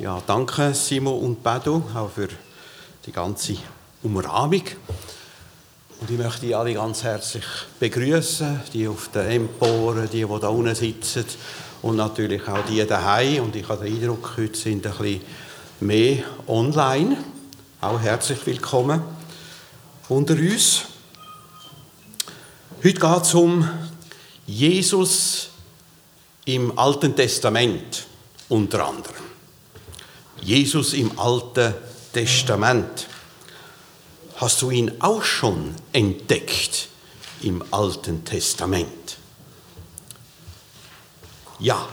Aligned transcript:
Ja, 0.00 0.20
danke 0.26 0.74
Simo 0.74 1.12
und 1.12 1.44
Bedo 1.44 1.80
auch 1.94 2.10
für 2.10 2.26
die 3.06 3.12
ganze 3.12 3.54
Umrahmung. 4.02 4.64
Und 6.00 6.10
ich 6.10 6.18
möchte 6.18 6.56
alle 6.58 6.74
ganz 6.74 7.04
herzlich 7.04 7.44
begrüßen, 7.78 8.60
die 8.72 8.88
auf 8.88 9.10
der 9.14 9.28
Empore, 9.28 10.08
die, 10.08 10.24
die 10.24 10.40
da 10.40 10.48
unten 10.48 10.74
sitzen 10.74 11.24
und 11.82 11.94
natürlich 11.94 12.42
auch 12.48 12.64
die 12.64 12.84
daheim. 12.84 13.44
Und 13.44 13.54
ich 13.54 13.68
habe 13.68 13.84
den 13.84 13.94
Eindruck, 13.94 14.32
heute 14.36 14.58
sind 14.58 14.84
ein 14.84 14.92
bisschen 14.98 15.20
mehr 15.78 16.24
online. 16.48 17.16
Auch 17.80 18.00
herzlich 18.00 18.44
willkommen 18.46 19.00
unter 20.08 20.34
uns. 20.34 20.86
Heute 22.82 22.98
geht 22.98 23.22
es 23.22 23.34
um 23.34 23.70
Jesus 24.44 25.50
im 26.46 26.76
Alten 26.76 27.14
Testament 27.14 28.06
unter 28.48 28.88
anderem. 28.88 29.33
Jesus 30.44 30.92
im 30.92 31.18
Alten 31.18 31.72
Testament. 32.12 33.08
Hast 34.36 34.60
du 34.60 34.70
ihn 34.70 34.92
auch 34.98 35.22
schon 35.22 35.74
entdeckt 35.92 36.88
im 37.42 37.64
Alten 37.70 38.24
Testament? 38.26 39.16
Ja, 41.58 41.88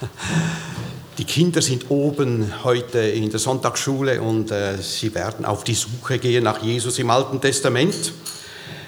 die 1.18 1.24
Kinder 1.24 1.60
sind 1.60 1.90
oben 1.90 2.64
heute 2.64 3.00
in 3.00 3.28
der 3.28 3.38
Sonntagsschule 3.38 4.22
und 4.22 4.50
äh, 4.50 4.78
sie 4.78 5.14
werden 5.14 5.44
auf 5.44 5.64
die 5.64 5.74
Suche 5.74 6.18
gehen 6.18 6.44
nach 6.44 6.62
Jesus 6.62 6.98
im 6.98 7.10
Alten 7.10 7.38
Testament. 7.38 8.14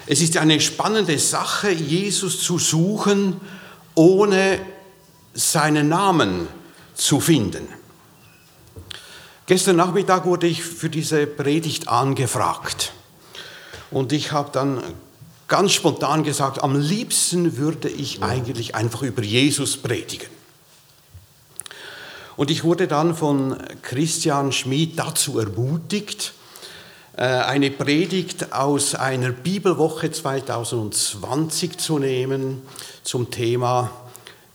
Es 0.07 0.23
ist 0.23 0.39
eine 0.39 0.59
spannende 0.59 1.19
Sache, 1.19 1.71
Jesus 1.71 2.41
zu 2.41 2.59
suchen, 2.59 3.41
ohne 3.95 4.59
seinen 5.35 5.91
Namen 5.91 6.49
zu 6.95 7.21
finden. 7.21 7.82
Gestern 9.47 9.77
Nachmittag 9.77 10.25
wurde 10.25 10.47
ich 10.47 10.63
für 10.63 10.89
diese 10.89 11.27
Predigt 11.27 11.89
angefragt. 11.89 12.93
Und 13.91 14.13
ich 14.13 14.31
habe 14.31 14.51
dann 14.53 14.83
ganz 15.49 15.73
spontan 15.73 16.23
gesagt, 16.23 16.63
am 16.63 16.79
liebsten 16.79 17.57
würde 17.57 17.89
ich 17.89 18.23
eigentlich 18.23 18.75
einfach 18.77 19.03
über 19.03 19.23
Jesus 19.23 19.77
predigen. 19.77 20.29
Und 22.37 22.51
ich 22.51 22.63
wurde 22.63 22.87
dann 22.87 23.15
von 23.17 23.57
Christian 23.83 24.53
Schmid 24.53 24.99
dazu 24.99 25.39
ermutigt, 25.39 26.33
äh, 27.17 27.25
eine 27.25 27.71
Predigt 27.71 28.53
aus 28.53 28.95
einer 28.95 29.31
Bibelwoche 29.31 30.11
2020 30.11 31.77
zu 31.79 31.99
nehmen 31.99 32.63
zum 33.03 33.31
Thema 33.31 33.91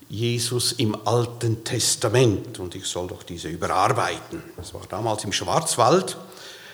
Jesus 0.10 0.72
im 0.74 0.96
Alten 1.06 1.64
Testament 1.64 2.60
und 2.60 2.76
ich 2.76 2.86
soll 2.86 3.08
doch 3.08 3.24
diese 3.24 3.50
überarbeiten. 3.50 4.42
Das 4.56 4.74
war 4.74 4.84
damals 4.88 5.24
im 5.26 5.34
Schwarzwald. 5.34 6.18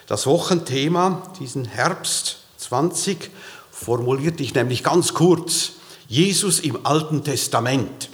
Das 0.06 0.28
Wochenthema 0.28 1.24
diesen 1.40 1.66
Herbst 1.66 2.38
20 2.58 3.32
formulierte 3.72 4.44
ich 4.44 4.54
nämlich 4.54 4.84
ganz 4.84 5.14
kurz. 5.14 5.72
Jesus 6.08 6.60
im 6.60 6.86
Alten 6.86 7.24
Testament. 7.24 8.10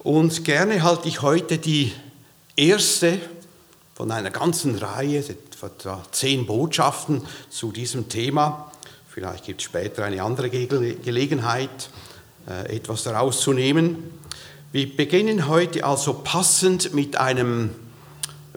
Und 0.00 0.44
gerne 0.44 0.82
halte 0.82 1.08
ich 1.08 1.22
heute 1.22 1.58
die 1.58 1.92
erste 2.56 3.18
von 3.94 4.10
einer 4.10 4.30
ganzen 4.30 4.76
Reihe, 4.76 5.18
etwa 5.18 6.02
zehn 6.10 6.46
Botschaften 6.46 7.26
zu 7.48 7.72
diesem 7.72 8.08
Thema. 8.08 8.70
Vielleicht 9.08 9.44
gibt 9.44 9.60
es 9.60 9.64
später 9.66 10.04
eine 10.04 10.22
andere 10.22 10.50
Gelegenheit. 10.50 11.90
Äh, 12.48 12.76
etwas 12.76 13.04
daraus 13.04 13.40
zu 13.40 13.52
nehmen. 13.52 14.18
Wir 14.72 14.96
beginnen 14.96 15.46
heute 15.46 15.84
also 15.84 16.14
passend 16.14 16.94
mit 16.94 17.16
einem, 17.16 17.70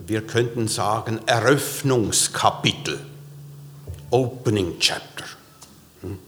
wir 0.06 0.22
könnten 0.22 0.68
sagen, 0.68 1.20
Eröffnungskapitel, 1.26 2.98
Opening 4.10 4.78
Chapter. 4.78 5.24
Hm. 6.00 6.18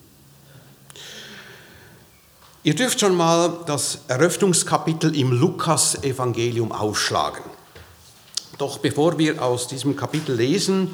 Ihr 2.62 2.74
dürft 2.74 3.00
schon 3.00 3.16
mal 3.16 3.60
das 3.66 4.00
Eröffnungskapitel 4.08 5.16
im 5.16 5.32
Lukas-Evangelium 5.32 6.72
aufschlagen. 6.72 7.44
Doch 8.58 8.78
bevor 8.78 9.18
wir 9.18 9.42
aus 9.42 9.66
diesem 9.66 9.96
Kapitel 9.96 10.34
lesen, 10.36 10.90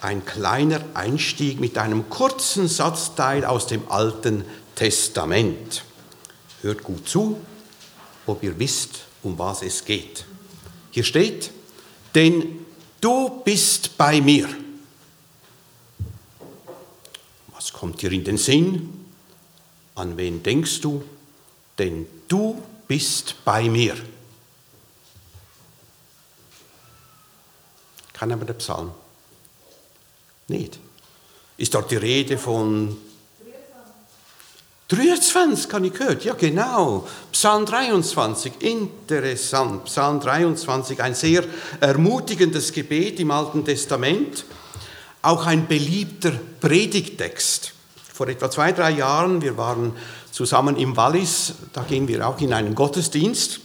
ein 0.00 0.24
kleiner 0.24 0.80
Einstieg 0.94 1.60
mit 1.60 1.76
einem 1.78 2.08
kurzen 2.08 2.68
Satzteil 2.68 3.44
aus 3.44 3.66
dem 3.66 3.90
Alten 3.90 4.44
Testament. 4.76 5.84
Hört 6.62 6.82
gut 6.82 7.08
zu, 7.08 7.40
ob 8.26 8.42
ihr 8.42 8.58
wisst, 8.58 9.04
um 9.22 9.38
was 9.38 9.62
es 9.62 9.84
geht. 9.84 10.24
Hier 10.90 11.04
steht, 11.04 11.50
denn 12.14 12.64
du 13.00 13.42
bist 13.44 13.96
bei 13.96 14.20
mir. 14.20 14.48
Was 17.54 17.72
kommt 17.72 18.00
dir 18.00 18.12
in 18.12 18.24
den 18.24 18.38
Sinn? 18.38 19.06
An 19.94 20.16
wen 20.16 20.42
denkst 20.42 20.80
du? 20.80 21.04
Denn 21.78 22.06
du 22.28 22.62
bist 22.86 23.34
bei 23.44 23.68
mir. 23.68 23.96
Kann 28.12 28.32
aber 28.32 28.46
der 28.46 28.54
Psalm? 28.54 28.92
Nicht. 30.48 30.78
Ist 31.58 31.74
dort 31.74 31.90
die 31.90 31.96
Rede 31.96 32.38
von 32.38 32.96
23 34.88 35.68
kann 35.68 35.82
ich 35.82 35.94
gehört, 35.94 36.24
ja 36.24 36.34
genau. 36.34 37.08
Psalm 37.32 37.66
23, 37.66 38.52
interessant. 38.60 39.86
Psalm 39.86 40.20
23, 40.20 41.02
ein 41.02 41.14
sehr 41.14 41.42
ermutigendes 41.80 42.72
Gebet 42.72 43.18
im 43.18 43.32
Alten 43.32 43.64
Testament, 43.64 44.44
auch 45.22 45.44
ein 45.46 45.66
beliebter 45.66 46.32
Predigtext. 46.60 47.72
Vor 48.12 48.28
etwa 48.28 48.48
zwei, 48.48 48.70
drei 48.70 48.92
Jahren, 48.92 49.42
wir 49.42 49.56
waren 49.56 49.92
zusammen 50.30 50.76
im 50.76 50.96
Wallis, 50.96 51.54
da 51.72 51.82
gingen 51.82 52.06
wir 52.06 52.26
auch 52.26 52.40
in 52.40 52.52
einen 52.52 52.76
Gottesdienst 52.76 53.58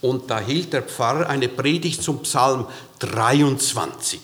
und 0.00 0.30
da 0.30 0.38
hielt 0.38 0.72
der 0.72 0.82
Pfarrer 0.82 1.28
eine 1.28 1.48
Predigt 1.48 2.04
zum 2.04 2.22
Psalm 2.22 2.66
23. 3.00 4.20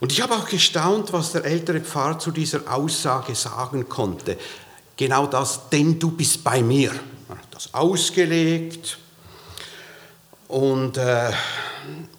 Und 0.00 0.12
ich 0.12 0.20
habe 0.20 0.34
auch 0.34 0.48
gestaunt, 0.48 1.12
was 1.12 1.32
der 1.32 1.44
ältere 1.44 1.80
Pfarrer 1.80 2.18
zu 2.18 2.30
dieser 2.30 2.60
Aussage 2.70 3.34
sagen 3.36 3.88
konnte 3.88 4.36
genau 4.96 5.26
das, 5.26 5.68
denn 5.70 5.98
du 5.98 6.10
bist 6.10 6.44
bei 6.44 6.62
mir. 6.62 6.92
Er 7.28 7.38
hat 7.38 7.48
das 7.52 7.72
ausgelegt 7.74 8.98
und 10.48 10.96
äh, 10.96 11.32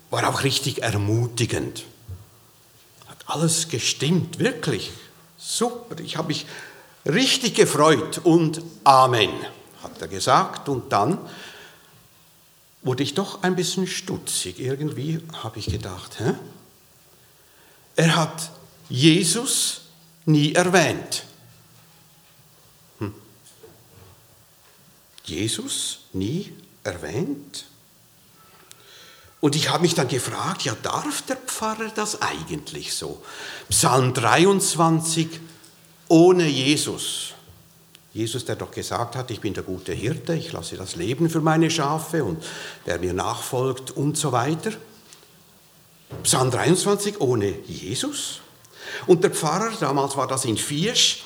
war 0.10 0.30
auch 0.30 0.44
richtig 0.44 0.82
ermutigend. 0.82 1.86
Hat 3.08 3.18
alles 3.28 3.70
gestimmt, 3.70 4.40
wirklich. 4.40 4.92
Super, 5.38 6.00
ich 6.00 6.18
habe 6.18 6.30
mich 6.30 6.46
richtig 7.06 7.56
gefreut 7.56 8.22
und 8.24 8.62
Amen, 8.84 9.32
hat 9.84 10.02
er 10.02 10.08
gesagt. 10.08 10.70
Und 10.70 10.92
dann 10.92 11.18
wurde 12.82 13.04
ich 13.04 13.14
doch 13.14 13.44
ein 13.44 13.56
bisschen 13.56 13.88
stutzig. 13.88 14.60
Irgendwie 14.60 15.22
habe 15.44 15.60
ich 15.60 15.68
gedacht, 15.68 16.20
hä? 16.20 16.34
er 17.96 18.16
hat 18.16 18.52
Jesus 18.90 19.82
nie 20.26 20.54
erwähnt. 20.54 21.24
Jesus 25.26 26.00
nie 26.14 26.52
erwähnt. 26.84 27.66
Und 29.42 29.56
ich 29.56 29.70
habe 29.70 29.84
mich 29.84 29.94
dann 29.94 30.08
gefragt, 30.08 30.64
ja, 30.64 30.76
darf 30.82 31.22
der 31.24 31.36
Pfarrer 31.36 31.90
das 31.94 32.22
eigentlich 32.22 32.96
so? 32.96 33.22
Psalm 33.70 34.14
23 34.14 35.28
ohne 36.08 36.48
Jesus. 36.48 37.34
Jesus, 38.14 38.46
der 38.46 38.56
doch 38.56 38.72
gesagt 38.72 39.16
hat, 39.16 39.30
ich 39.30 39.42
bin 39.42 39.54
der 39.54 39.64
gute 39.64 39.92
Hirte, 39.92 40.34
ich 40.36 40.54
lasse 40.54 40.78
das 40.78 40.96
Leben 40.96 41.30
für 41.30 41.42
meine 41.42 41.70
Schafe 41.70 42.24
und 42.24 42.42
wer 42.86 42.98
mir 42.98 43.14
nachfolgt 43.14 43.92
und 43.92 44.18
so 44.18 44.32
weiter. 44.32 44.72
Psalm 46.24 46.50
23 46.50 47.20
ohne 47.20 47.54
Jesus. 47.68 48.40
Und 49.06 49.24
der 49.24 49.32
Pfarrer, 49.32 49.72
damals 49.80 50.16
war 50.16 50.28
das 50.28 50.46
in 50.46 50.58
Viersch, 50.58 51.24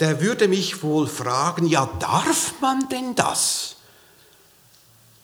der 0.00 0.20
würde 0.20 0.48
mich 0.48 0.82
wohl 0.82 1.06
fragen, 1.06 1.66
ja, 1.66 1.88
darf 2.00 2.54
man 2.60 2.88
denn 2.88 3.14
das? 3.14 3.76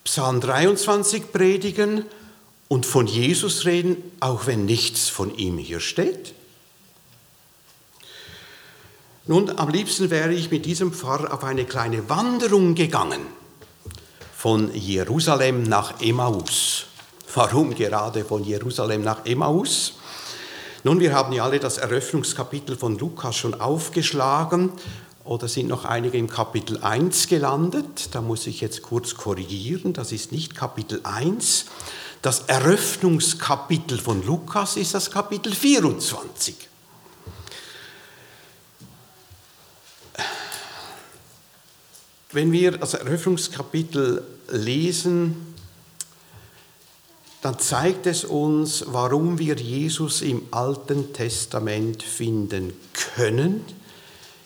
Psalm 0.04 0.40
23 0.40 1.32
predigen 1.32 2.04
und 2.68 2.86
von 2.86 3.06
Jesus 3.06 3.64
reden, 3.64 3.96
auch 4.20 4.46
wenn 4.46 4.64
nichts 4.64 5.08
von 5.08 5.34
ihm 5.36 5.58
hier 5.58 5.80
steht? 5.80 6.34
Nun, 9.26 9.58
am 9.58 9.68
liebsten 9.68 10.08
wäre 10.08 10.32
ich 10.32 10.50
mit 10.50 10.64
diesem 10.64 10.92
Pfarrer 10.92 11.34
auf 11.34 11.44
eine 11.44 11.66
kleine 11.66 12.08
Wanderung 12.08 12.74
gegangen 12.74 13.20
von 14.34 14.72
Jerusalem 14.72 15.64
nach 15.64 16.00
Emmaus. 16.00 16.86
Warum 17.34 17.74
gerade 17.74 18.24
von 18.24 18.42
Jerusalem 18.44 19.02
nach 19.02 19.26
Emmaus? 19.26 19.94
Nun, 20.88 21.00
wir 21.00 21.14
haben 21.14 21.34
ja 21.34 21.44
alle 21.44 21.60
das 21.60 21.76
Eröffnungskapitel 21.76 22.74
von 22.74 22.96
Lukas 22.96 23.36
schon 23.36 23.52
aufgeschlagen 23.60 24.72
oder 25.22 25.46
sind 25.46 25.68
noch 25.68 25.84
einige 25.84 26.16
im 26.16 26.30
Kapitel 26.30 26.78
1 26.82 27.28
gelandet. 27.28 28.14
Da 28.14 28.22
muss 28.22 28.46
ich 28.46 28.62
jetzt 28.62 28.80
kurz 28.80 29.14
korrigieren, 29.14 29.92
das 29.92 30.12
ist 30.12 30.32
nicht 30.32 30.54
Kapitel 30.54 31.00
1. 31.02 31.66
Das 32.22 32.44
Eröffnungskapitel 32.46 33.98
von 33.98 34.24
Lukas 34.24 34.78
ist 34.78 34.94
das 34.94 35.10
Kapitel 35.10 35.52
24. 35.52 36.56
Wenn 42.32 42.50
wir 42.50 42.78
das 42.78 42.94
Eröffnungskapitel 42.94 44.22
lesen, 44.50 45.54
dann 47.42 47.58
zeigt 47.58 48.06
es 48.06 48.24
uns, 48.24 48.84
warum 48.88 49.38
wir 49.38 49.54
Jesus 49.56 50.22
im 50.22 50.42
Alten 50.50 51.12
Testament 51.12 52.02
finden 52.02 52.72
können, 52.92 53.64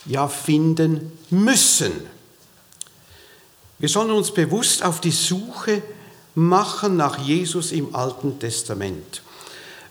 ja 0.04 0.28
finden 0.28 1.12
müssen. 1.30 1.92
Wir 3.78 3.88
sollen 3.88 4.10
uns 4.10 4.32
bewusst 4.32 4.84
auf 4.84 5.00
die 5.00 5.10
Suche 5.10 5.82
machen 6.34 6.96
nach 6.96 7.18
Jesus 7.18 7.72
im 7.72 7.94
Alten 7.94 8.38
Testament. 8.38 9.22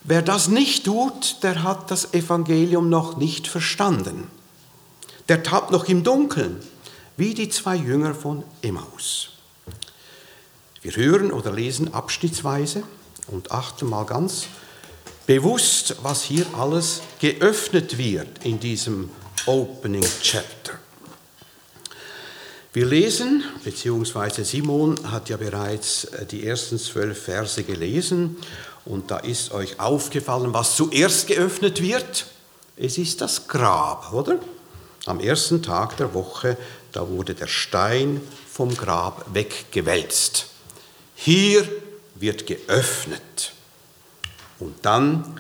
Wer 0.04 0.22
das 0.22 0.48
nicht 0.48 0.86
tut, 0.86 1.44
der 1.44 1.64
hat 1.64 1.92
das 1.92 2.14
Evangelium 2.14 2.90
noch 2.90 3.18
nicht 3.18 3.48
verstanden. 3.48 4.28
Der 5.30 5.44
tappt 5.44 5.72
noch 5.72 5.86
im 5.86 6.04
Dunkeln, 6.04 6.58
wie 7.18 7.34
die 7.34 7.50
zwei 7.50 7.76
Jünger 7.76 8.16
von 8.16 8.44
Emmaus. 8.62 9.30
Wir 10.82 10.96
hören 10.96 11.32
oder 11.32 11.52
lesen 11.52 11.94
abschnittsweise 11.94 12.82
und 13.28 13.52
achten 13.52 13.88
mal 13.88 14.04
ganz 14.06 14.48
bewusst, 15.28 15.98
was 16.02 16.24
hier 16.24 16.46
alles 16.58 17.02
geöffnet 17.20 18.00
wird 18.00 18.44
in 18.44 18.60
diesem 18.60 19.12
Opening 19.46 20.06
Chapter. 20.24 20.74
Wir 22.74 22.86
lesen, 22.88 23.44
beziehungsweise 23.64 24.44
Simon 24.44 25.12
hat 25.12 25.30
ja 25.30 25.38
bereits 25.38 26.06
äh, 26.06 26.26
die 26.26 26.48
ersten 26.48 26.80
zwölf 26.80 27.26
Verse 27.26 27.62
gelesen 27.64 28.38
und 28.86 29.12
da 29.12 29.18
ist 29.18 29.52
euch 29.52 29.80
aufgefallen, 29.80 30.54
was 30.54 30.78
zuerst 30.78 31.28
geöffnet 31.28 31.82
wird. 31.82 32.26
Es 32.76 32.98
ist 32.98 33.22
das 33.22 33.48
Grab, 33.48 34.14
oder? 34.14 34.40
Am 35.06 35.20
ersten 35.20 35.62
Tag 35.62 35.98
der 35.98 36.14
Woche, 36.16 36.58
da 36.92 37.08
wurde 37.08 37.36
der 37.36 37.48
Stein 37.48 38.22
vom 38.50 38.76
Grab 38.76 39.26
weggewälzt. 39.34 40.51
Hier 41.24 41.70
wird 42.16 42.48
geöffnet. 42.48 43.54
Und 44.58 44.74
dann 44.82 45.40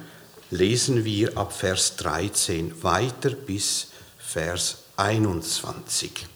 lesen 0.51 1.05
wir 1.05 1.35
ab 1.35 1.53
Vers 1.53 1.95
13 1.95 2.83
weiter 2.83 3.31
bis 3.31 3.87
Vers 4.19 4.77
21. 4.97 6.27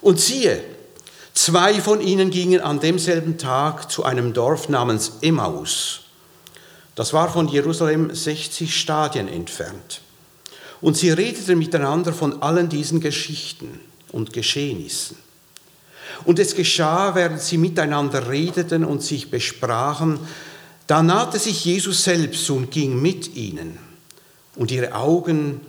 Und 0.00 0.20
siehe, 0.20 0.62
zwei 1.34 1.80
von 1.80 2.00
ihnen 2.00 2.30
gingen 2.30 2.60
an 2.60 2.78
demselben 2.78 3.38
Tag 3.38 3.90
zu 3.90 4.04
einem 4.04 4.32
Dorf 4.32 4.68
namens 4.68 5.14
Emmaus. 5.20 6.02
Das 6.94 7.12
war 7.12 7.28
von 7.32 7.48
Jerusalem 7.48 8.14
60 8.14 8.72
Stadien 8.72 9.26
entfernt. 9.26 10.00
Und 10.80 10.96
sie 10.96 11.10
redeten 11.10 11.58
miteinander 11.58 12.12
von 12.12 12.40
allen 12.40 12.68
diesen 12.68 13.00
Geschichten 13.00 13.80
und 14.12 14.32
Geschehnissen. 14.32 15.16
Und 16.24 16.38
es 16.38 16.54
geschah, 16.54 17.14
während 17.14 17.40
sie 17.40 17.58
miteinander 17.58 18.28
redeten 18.28 18.84
und 18.84 19.02
sich 19.02 19.30
besprachen, 19.30 20.18
da 20.86 21.02
nahte 21.02 21.38
sich 21.38 21.64
Jesus 21.64 22.04
selbst 22.04 22.48
und 22.50 22.70
ging 22.70 23.00
mit 23.00 23.36
ihnen. 23.36 23.78
Und 24.56 24.70
ihre 24.70 24.94
Augen 24.94 25.60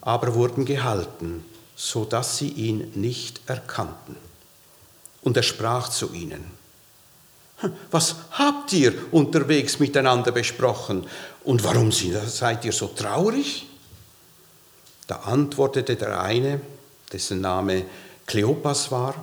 aber 0.00 0.34
wurden 0.34 0.64
gehalten 0.64 1.44
so 1.76 2.06
dass 2.06 2.38
sie 2.38 2.48
ihn 2.48 2.90
nicht 2.94 3.42
erkannten. 3.46 4.16
Und 5.22 5.36
er 5.36 5.42
sprach 5.42 5.90
zu 5.90 6.12
ihnen, 6.12 6.44
was 7.90 8.16
habt 8.32 8.72
ihr 8.72 8.94
unterwegs 9.12 9.78
miteinander 9.78 10.32
besprochen 10.32 11.06
und 11.44 11.62
warum 11.64 11.92
seid 11.92 12.64
ihr 12.64 12.72
so 12.72 12.88
traurig? 12.88 13.66
Da 15.06 15.16
antwortete 15.16 15.96
der 15.96 16.20
eine, 16.20 16.60
dessen 17.12 17.40
Name 17.40 17.84
Kleopas 18.26 18.90
war, 18.90 19.14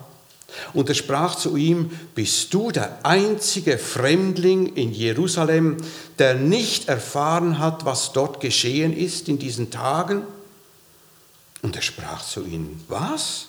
und 0.73 0.89
er 0.89 0.95
sprach 0.95 1.35
zu 1.35 1.55
ihm, 1.55 1.91
bist 2.15 2.53
du 2.53 2.71
der 2.71 2.99
einzige 3.03 3.77
Fremdling 3.77 4.73
in 4.75 4.93
Jerusalem, 4.93 5.77
der 6.19 6.35
nicht 6.35 6.87
erfahren 6.87 7.59
hat, 7.59 7.85
was 7.85 8.13
dort 8.13 8.39
geschehen 8.39 8.95
ist 8.95 9.29
in 9.29 9.39
diesen 9.39 9.71
Tagen? 9.71 10.23
Und 11.61 11.75
er 11.75 11.81
sprach 11.81 12.23
zu 12.23 12.43
ihnen, 12.45 12.83
was? 12.87 13.47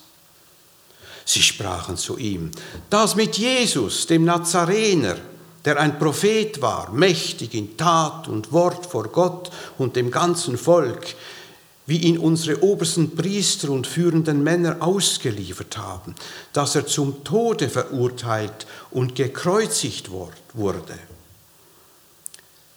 Sie 1.24 1.42
sprachen 1.42 1.96
zu 1.96 2.18
ihm, 2.18 2.50
das 2.90 3.16
mit 3.16 3.36
Jesus, 3.38 4.06
dem 4.06 4.24
Nazarener, 4.24 5.16
der 5.64 5.80
ein 5.80 5.98
Prophet 5.98 6.60
war, 6.60 6.90
mächtig 6.92 7.54
in 7.54 7.76
Tat 7.76 8.28
und 8.28 8.52
Wort 8.52 8.84
vor 8.84 9.08
Gott 9.08 9.50
und 9.78 9.96
dem 9.96 10.10
ganzen 10.10 10.58
Volk, 10.58 11.14
wie 11.86 11.98
ihn 11.98 12.18
unsere 12.18 12.62
obersten 12.62 13.14
Priester 13.14 13.70
und 13.70 13.86
führenden 13.86 14.42
Männer 14.42 14.76
ausgeliefert 14.80 15.76
haben, 15.76 16.14
dass 16.52 16.74
er 16.74 16.86
zum 16.86 17.24
Tode 17.24 17.68
verurteilt 17.68 18.66
und 18.90 19.14
gekreuzigt 19.14 20.10
wurde. 20.10 20.98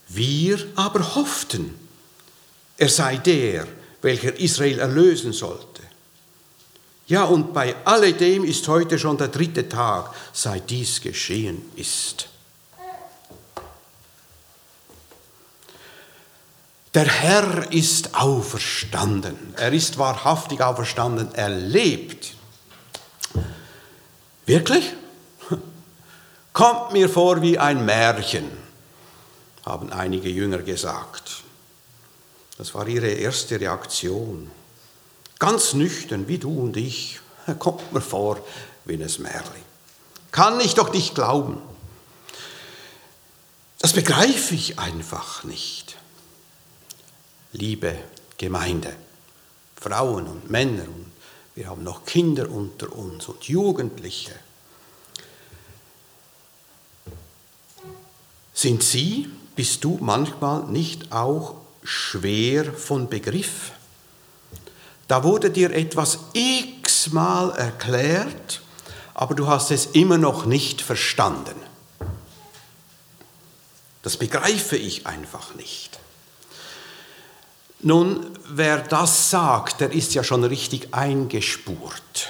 Wir 0.09 0.59
aber 0.75 1.15
hofften, 1.15 1.73
er 2.77 2.89
sei 2.89 3.17
der, 3.17 3.67
welcher 4.01 4.37
Israel 4.39 4.79
erlösen 4.79 5.33
sollte. 5.33 5.83
Ja, 7.07 7.23
und 7.23 7.53
bei 7.53 7.75
alledem 7.85 8.43
ist 8.43 8.67
heute 8.67 8.99
schon 8.99 9.17
der 9.17 9.29
dritte 9.29 9.69
Tag, 9.69 10.13
seit 10.33 10.69
dies 10.69 10.99
geschehen 10.99 11.61
ist. 11.77 12.27
Der 16.93 17.05
Herr 17.05 17.71
ist 17.71 18.15
auferstanden. 18.15 19.53
Er 19.57 19.73
ist 19.73 19.97
wahrhaftig 19.97 20.61
auferstanden. 20.61 21.33
Er 21.33 21.49
lebt. 21.49 22.33
Wirklich? 24.45 24.93
Kommt 26.53 26.93
mir 26.93 27.09
vor 27.09 27.41
wie 27.41 27.59
ein 27.59 27.85
Märchen, 27.85 28.49
haben 29.65 29.91
einige 29.91 30.29
Jünger 30.29 30.59
gesagt. 30.59 31.43
Das 32.57 32.73
war 32.73 32.87
ihre 32.87 33.09
erste 33.09 33.59
Reaktion. 33.59 34.49
Ganz 35.37 35.73
nüchtern, 35.73 36.27
wie 36.27 36.39
du 36.39 36.61
und 36.61 36.77
ich, 36.77 37.19
kommt 37.59 37.93
mir 37.93 38.01
vor 38.01 38.39
wie 38.85 38.95
ein 38.95 38.99
Märchen. 39.19 39.67
Kann 40.31 40.59
ich 40.59 40.73
doch 40.73 40.91
nicht 40.91 41.13
glauben. 41.13 41.61
Das 43.79 43.93
begreife 43.93 44.55
ich 44.55 44.79
einfach 44.79 45.43
nicht. 45.43 45.97
Liebe 47.53 47.97
Gemeinde, 48.37 48.95
Frauen 49.75 50.27
und 50.27 50.49
Männer, 50.49 50.83
und 50.83 51.11
wir 51.55 51.69
haben 51.69 51.83
noch 51.83 52.05
Kinder 52.05 52.49
unter 52.49 52.91
uns 52.93 53.27
und 53.27 53.43
Jugendliche. 53.45 54.33
Sind 58.53 58.83
Sie, 58.83 59.29
bist 59.55 59.83
du 59.83 59.97
manchmal 60.01 60.63
nicht 60.65 61.11
auch 61.11 61.55
schwer 61.83 62.73
von 62.73 63.09
Begriff. 63.09 63.71
Da 65.07 65.23
wurde 65.23 65.49
dir 65.49 65.71
etwas 65.71 66.19
x-mal 66.33 67.51
erklärt, 67.51 68.61
aber 69.13 69.35
du 69.35 69.47
hast 69.47 69.71
es 69.71 69.87
immer 69.87 70.17
noch 70.17 70.45
nicht 70.45 70.81
verstanden. 70.81 71.55
Das 74.03 74.17
begreife 74.17 74.75
ich 74.75 75.07
einfach 75.07 75.55
nicht. 75.55 75.96
Nun, 77.79 78.25
wer 78.49 78.79
das 78.79 79.29
sagt, 79.29 79.81
der 79.81 79.91
ist 79.91 80.13
ja 80.13 80.23
schon 80.23 80.43
richtig 80.43 80.93
eingespurt. 80.93 82.29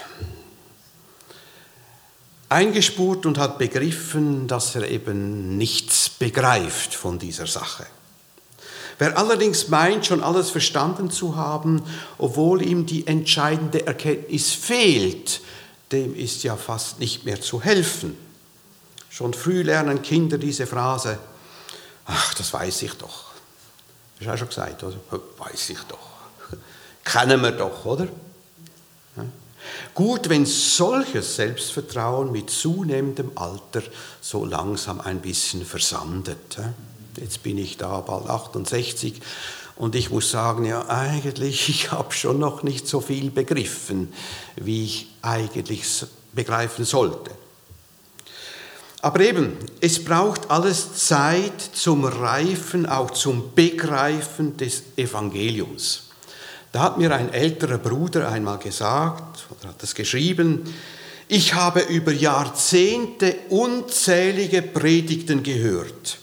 Eingespurt 2.49 3.25
und 3.25 3.37
hat 3.37 3.57
begriffen, 3.57 4.47
dass 4.47 4.75
er 4.75 4.89
eben 4.89 5.57
nichts 5.57 6.09
begreift 6.09 6.93
von 6.93 7.19
dieser 7.19 7.47
Sache. 7.47 7.85
Wer 8.99 9.17
allerdings 9.17 9.67
meint, 9.67 10.05
schon 10.05 10.23
alles 10.23 10.49
verstanden 10.49 11.11
zu 11.11 11.35
haben, 11.35 11.83
obwohl 12.17 12.61
ihm 12.61 12.85
die 12.85 13.05
entscheidende 13.05 13.85
Erkenntnis 13.85 14.53
fehlt, 14.53 15.41
dem 15.91 16.15
ist 16.15 16.43
ja 16.43 16.55
fast 16.55 16.99
nicht 16.99 17.23
mehr 17.25 17.39
zu 17.39 17.61
helfen. 17.61 18.17
Schon 19.09 19.33
früh 19.33 19.61
lernen 19.61 20.01
Kinder 20.01 20.37
diese 20.37 20.65
Phrase, 20.65 21.19
ach, 22.05 22.33
das 22.33 22.51
weiß 22.53 22.81
ich 22.81 22.93
doch. 22.93 23.26
Das 24.17 24.27
ist 24.27 24.33
auch 24.33 24.37
schon 24.37 24.47
gesagt, 24.47 24.83
oder? 24.83 24.97
Weiß 25.37 25.69
ich 25.69 25.79
doch. 25.87 25.97
Kennen 27.03 27.41
wir 27.41 27.51
doch, 27.51 27.85
oder? 27.85 28.07
Gut, 29.93 30.29
wenn 30.29 30.45
solches 30.45 31.35
Selbstvertrauen 31.35 32.31
mit 32.31 32.49
zunehmendem 32.49 33.31
Alter 33.35 33.81
so 34.21 34.45
langsam 34.45 35.01
ein 35.01 35.21
bisschen 35.21 35.65
versandet. 35.65 36.57
Jetzt 37.17 37.43
bin 37.43 37.57
ich 37.57 37.77
da 37.77 37.99
bald 38.01 38.29
68 38.29 39.21
und 39.75 39.95
ich 39.95 40.09
muss 40.09 40.29
sagen, 40.31 40.65
ja 40.65 40.87
eigentlich, 40.87 41.69
ich 41.69 41.91
habe 41.91 42.13
schon 42.13 42.39
noch 42.39 42.63
nicht 42.63 42.87
so 42.87 43.01
viel 43.01 43.31
begriffen, 43.31 44.13
wie 44.55 44.85
ich 44.85 45.07
eigentlich 45.21 45.83
begreifen 46.33 46.85
sollte. 46.85 47.31
Aber 49.01 49.19
eben, 49.19 49.57
es 49.79 50.03
braucht 50.03 50.49
alles 50.49 50.95
Zeit 50.95 51.61
zum 51.73 52.03
Reifen, 52.03 52.85
auch 52.85 53.11
zum 53.11 53.53
Begreifen 53.53 54.57
des 54.57 54.83
Evangeliums. 54.95 56.09
Da 56.71 56.81
hat 56.81 56.97
mir 56.97 57.13
ein 57.13 57.31
älterer 57.31 57.77
Bruder 57.77 58.29
einmal 58.29 58.57
gesagt, 58.57 59.47
oder 59.49 59.69
hat 59.69 59.83
es 59.83 59.95
geschrieben, 59.95 60.63
ich 61.29 61.53
habe 61.53 61.81
über 61.81 62.11
Jahrzehnte 62.11 63.35
unzählige 63.49 64.61
Predigten 64.61 65.43
gehört, 65.43 66.19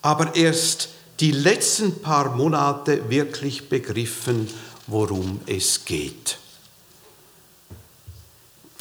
aber 0.00 0.34
erst 0.34 0.88
die 1.20 1.32
letzten 1.32 2.00
paar 2.00 2.34
Monate 2.34 3.10
wirklich 3.10 3.68
begriffen, 3.68 4.48
worum 4.86 5.40
es 5.46 5.84
geht. 5.84 6.38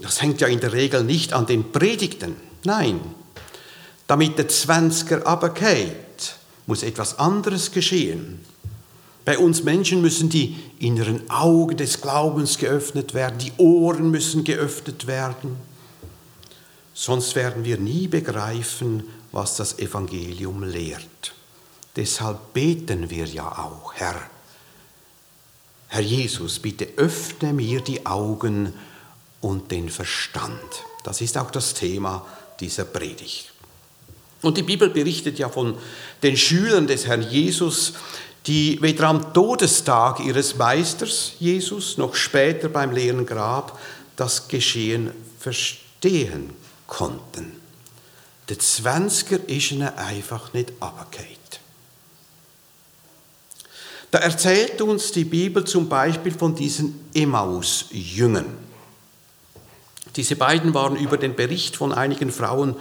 Das 0.02 0.22
hängt 0.22 0.42
ja 0.42 0.48
in 0.48 0.60
der 0.60 0.74
Regel 0.74 1.04
nicht 1.04 1.34
an 1.34 1.46
den 1.46 1.72
Predigten. 1.72 2.51
Nein, 2.64 3.00
damit 4.08 4.38
der 4.38 4.48
Zwanziger 4.48 5.26
abgeht, 5.26 6.36
muss 6.68 6.84
etwas 6.84 7.18
anderes 7.18 7.72
geschehen. 7.72 8.40
Bei 9.24 9.38
uns 9.38 9.64
Menschen 9.64 10.02
müssen 10.02 10.30
die 10.30 10.58
inneren 10.80 11.30
Augen 11.30 11.78
des 11.78 12.02
Glaubens 12.02 12.58
geöffnet 12.58 13.14
werden, 13.14 13.38
die 13.38 13.54
Ohren 13.58 14.10
müssen 14.10 14.44
geöffnet 14.44 15.08
werden. 15.08 15.58
Sonst 16.94 17.36
werden 17.36 17.64
wir 17.64 17.78
nie 17.78 18.08
begreifen, 18.08 19.04
was 19.32 19.56
das 19.56 19.80
Evangelium 19.80 20.64
lehrt. 20.64 21.34
Deshalb 21.96 22.54
beten 22.54 23.10
wir 23.10 23.26
ja 23.26 23.48
auch, 23.48 23.94
Herr. 23.96 24.16
Herr 25.88 26.02
Jesus, 26.02 26.60
bitte 26.60 26.88
öffne 26.96 27.54
mir 27.54 27.82
die 27.82 28.06
Augen 28.06 28.74
und 29.42 29.72
den 29.72 29.90
Verstand. 29.90 30.86
Das 31.04 31.22
ist 31.22 31.38
auch 31.38 31.52
das 31.52 31.74
Thema 31.74 32.26
dieser 32.62 32.86
Predigt. 32.86 33.52
Und 34.42 34.58
die 34.58 34.64
Bibel 34.64 34.90
berichtet 34.90 35.38
ja 35.38 35.50
von 35.50 35.78
den 36.24 36.38
Schülern 36.38 36.88
des 36.88 37.06
Herrn 37.06 37.22
Jesus, 37.22 37.94
die 38.48 38.82
weder 38.82 39.08
am 39.08 39.34
Todestag 39.34 40.20
ihres 40.20 40.56
Meisters 40.56 41.34
Jesus 41.40 41.98
noch 41.98 42.16
später 42.16 42.70
beim 42.70 42.92
leeren 42.92 43.26
Grab 43.26 43.80
das 44.16 44.48
Geschehen 44.48 45.12
verstehen 45.40 46.52
konnten. 46.88 47.54
Der 48.50 48.60
Zwanziger 48.60 49.40
ist 49.48 49.72
ihnen 49.72 49.90
einfach 49.96 50.54
nicht 50.54 50.74
abgekehrt. 50.80 51.60
Da 54.12 54.20
erzählt 54.20 54.82
uns 54.82 55.12
die 55.12 55.24
Bibel 55.24 55.64
zum 55.64 55.88
Beispiel 55.88 56.34
von 56.34 56.54
diesen 56.54 57.10
Emmaus-Jüngern. 57.14 58.71
Diese 60.16 60.36
beiden 60.36 60.74
waren 60.74 60.96
über 60.96 61.18
den 61.18 61.36
Bericht 61.36 61.76
von 61.76 61.94
einigen 61.94 62.32
Frauen 62.32 62.76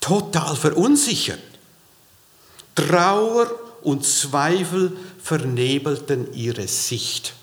total 0.00 0.56
verunsichert. 0.56 1.40
Trauer 2.74 3.50
und 3.82 4.04
Zweifel 4.04 4.96
vernebelten 5.22 6.32
ihre 6.34 6.68
Sicht. 6.68 7.34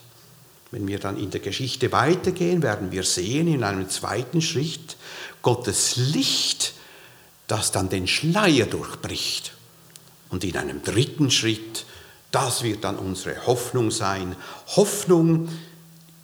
Wenn 0.71 0.87
wir 0.87 0.99
dann 0.99 1.17
in 1.17 1.31
der 1.31 1.39
Geschichte 1.39 1.91
weitergehen, 1.91 2.61
werden 2.61 2.91
wir 2.91 3.03
sehen 3.03 3.47
in 3.47 3.63
einem 3.63 3.89
zweiten 3.89 4.41
Schritt 4.41 4.97
Gottes 5.41 5.95
Licht, 5.95 6.73
das 7.47 7.71
dann 7.71 7.89
den 7.89 8.07
Schleier 8.07 8.67
durchbricht. 8.67 9.53
Und 10.29 10.43
in 10.43 10.57
einem 10.57 10.83
dritten 10.83 11.31
Schritt, 11.31 11.85
das 12.31 12.61
wird 12.61 12.83
dann 12.83 12.97
unsere 12.97 13.47
Hoffnung 13.47 13.89
sein. 13.89 14.35
Hoffnung, 14.75 15.49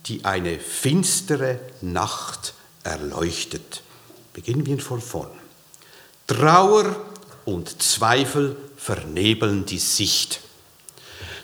die 0.06 0.24
eine 0.26 0.60
finstere 0.60 1.60
Nacht 1.82 2.54
erleuchtet. 2.86 3.82
Beginnen 4.34 4.66
wir 4.66 4.80
von 4.80 5.02
vorn. 5.02 5.32
Trauer 6.28 6.96
und 7.46 7.82
Zweifel 7.82 8.56
vernebeln 8.78 9.66
die 9.66 9.80
Sicht. 9.80 10.42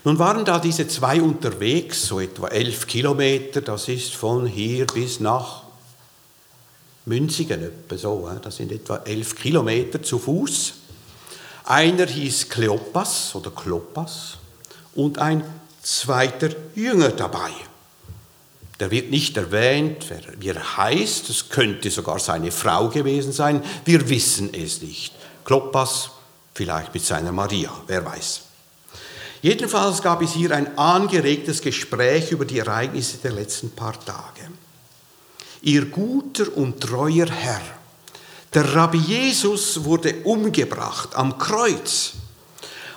Nun 0.03 0.17
waren 0.17 0.45
da 0.45 0.59
diese 0.59 0.87
zwei 0.87 1.21
unterwegs, 1.21 2.07
so 2.07 2.19
etwa 2.19 2.47
elf 2.47 2.87
Kilometer, 2.87 3.61
das 3.61 3.87
ist 3.87 4.15
von 4.15 4.47
hier 4.47 4.87
bis 4.87 5.19
nach 5.19 5.63
Münzigen, 7.05 7.61
etwa 7.61 7.97
so, 7.97 8.29
das 8.41 8.55
sind 8.55 8.71
etwa 8.71 8.97
elf 8.97 9.35
Kilometer 9.35 10.01
zu 10.01 10.17
Fuß. 10.17 10.73
Einer 11.65 12.07
hieß 12.07 12.49
Kleopas 12.49 13.35
oder 13.35 13.51
Klopas 13.51 14.37
und 14.95 15.19
ein 15.19 15.43
zweiter 15.83 16.49
Jünger 16.75 17.09
dabei. 17.09 17.51
Der 18.81 18.89
wird 18.89 19.11
nicht 19.11 19.37
erwähnt, 19.37 20.07
wer, 20.09 20.21
wie 20.39 20.49
er 20.49 20.77
heißt, 20.77 21.29
es 21.29 21.49
könnte 21.49 21.91
sogar 21.91 22.17
seine 22.17 22.51
Frau 22.51 22.89
gewesen 22.89 23.31
sein, 23.31 23.63
wir 23.85 24.09
wissen 24.09 24.55
es 24.55 24.81
nicht. 24.81 25.13
Kloppas, 25.45 26.09
vielleicht 26.55 26.91
mit 26.91 27.05
seiner 27.05 27.31
Maria, 27.31 27.71
wer 27.85 28.03
weiß. 28.03 28.41
Jedenfalls 29.43 30.01
gab 30.01 30.23
es 30.23 30.33
hier 30.33 30.49
ein 30.55 30.79
angeregtes 30.79 31.61
Gespräch 31.61 32.31
über 32.31 32.43
die 32.43 32.57
Ereignisse 32.57 33.19
der 33.19 33.33
letzten 33.33 33.69
paar 33.69 34.03
Tage. 34.03 34.49
Ihr 35.61 35.85
guter 35.85 36.57
und 36.57 36.81
treuer 36.81 37.27
Herr, 37.29 37.61
der 38.51 38.73
Rabbi 38.73 38.97
Jesus 38.97 39.83
wurde 39.83 40.23
umgebracht 40.23 41.09
am 41.13 41.37
Kreuz. 41.37 42.13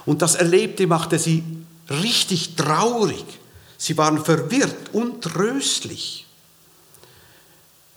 Und 0.07 0.23
das 0.23 0.35
Erlebte 0.35 0.87
machte 0.87 1.19
sie 1.19 1.45
richtig 1.91 2.57
traurig. 2.57 3.27
Sie 3.85 3.99
waren 3.99 4.25
verwirrt, 4.25 4.95
untröstlich. 4.95 6.25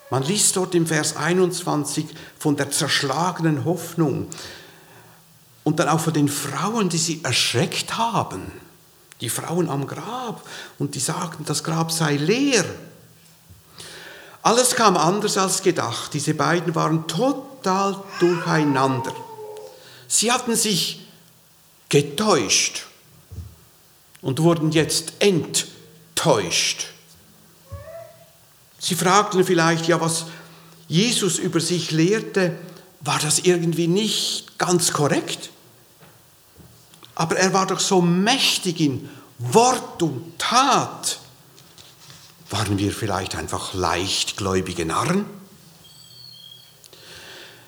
Man 0.09 0.21
liest 0.21 0.57
dort 0.57 0.75
im 0.75 0.85
Vers 0.85 1.15
21 1.15 2.07
von 2.37 2.57
der 2.57 2.71
zerschlagenen 2.71 3.63
Hoffnung 3.63 4.27
und 5.63 5.79
dann 5.79 5.87
auch 5.87 6.01
von 6.01 6.11
den 6.11 6.27
Frauen, 6.27 6.89
die 6.89 6.97
sie 6.97 7.23
erschreckt 7.23 7.97
haben. 7.97 8.51
Die 9.21 9.29
Frauen 9.29 9.69
am 9.69 9.87
Grab 9.87 10.45
und 10.77 10.93
die 10.93 10.99
sagten, 10.99 11.45
das 11.45 11.63
Grab 11.63 11.89
sei 11.93 12.17
leer. 12.17 12.65
Alles 14.41 14.75
kam 14.75 14.97
anders 14.97 15.37
als 15.37 15.63
gedacht. 15.63 16.13
Diese 16.13 16.33
beiden 16.33 16.75
waren 16.75 17.07
total 17.07 18.03
durcheinander. 18.19 19.15
Sie 20.09 20.33
hatten 20.33 20.57
sich 20.57 21.07
getäuscht 21.87 22.87
und 24.21 24.39
wurden 24.41 24.73
jetzt 24.73 25.13
enttäuscht. 25.19 25.76
Sie 28.79 28.95
fragten 28.95 29.43
vielleicht, 29.43 29.87
ja, 29.87 29.99
was 29.99 30.25
Jesus 30.87 31.39
über 31.39 31.59
sich 31.59 31.91
lehrte, 31.91 32.57
war 33.01 33.19
das 33.19 33.39
irgendwie 33.39 33.87
nicht 33.87 34.57
ganz 34.57 34.93
korrekt? 34.93 35.49
Aber 37.15 37.37
er 37.37 37.53
war 37.53 37.67
doch 37.67 37.79
so 37.79 38.01
mächtig 38.01 38.79
in 38.79 39.09
Wort 39.39 40.01
und 40.01 40.37
Tat. 40.37 41.19
Waren 42.49 42.77
wir 42.77 42.91
vielleicht 42.91 43.35
einfach 43.35 43.73
leichtgläubige 43.73 44.85
Narren? 44.85 45.25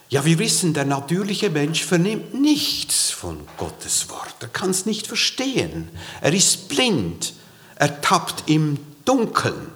Ja, 0.09 0.25
wir 0.25 0.39
wissen, 0.39 0.73
der 0.73 0.85
natürliche 0.85 1.49
Mensch 1.51 1.83
vernimmt 1.83 2.33
nichts 2.33 3.11
von 3.11 3.45
Gottes 3.57 4.09
Wort. 4.09 4.35
Er 4.39 4.47
kann 4.47 4.71
es 4.71 4.85
nicht 4.85 5.05
verstehen. 5.05 5.89
Er 6.21 6.33
ist 6.33 6.67
blind. 6.69 7.33
Er 7.79 8.01
tappt 8.01 8.43
im 8.47 8.77
Dunkeln. 9.05 9.71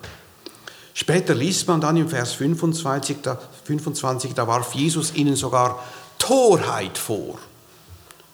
Später 0.93 1.33
liest 1.33 1.67
man 1.67 1.81
dann 1.81 1.97
im 1.97 2.09
Vers 2.09 2.33
25 2.33 3.17
da, 3.23 3.41
25, 3.63 4.33
da 4.33 4.47
warf 4.47 4.75
Jesus 4.75 5.15
ihnen 5.15 5.35
sogar 5.35 5.83
Torheit 6.19 6.97
vor, 6.97 7.39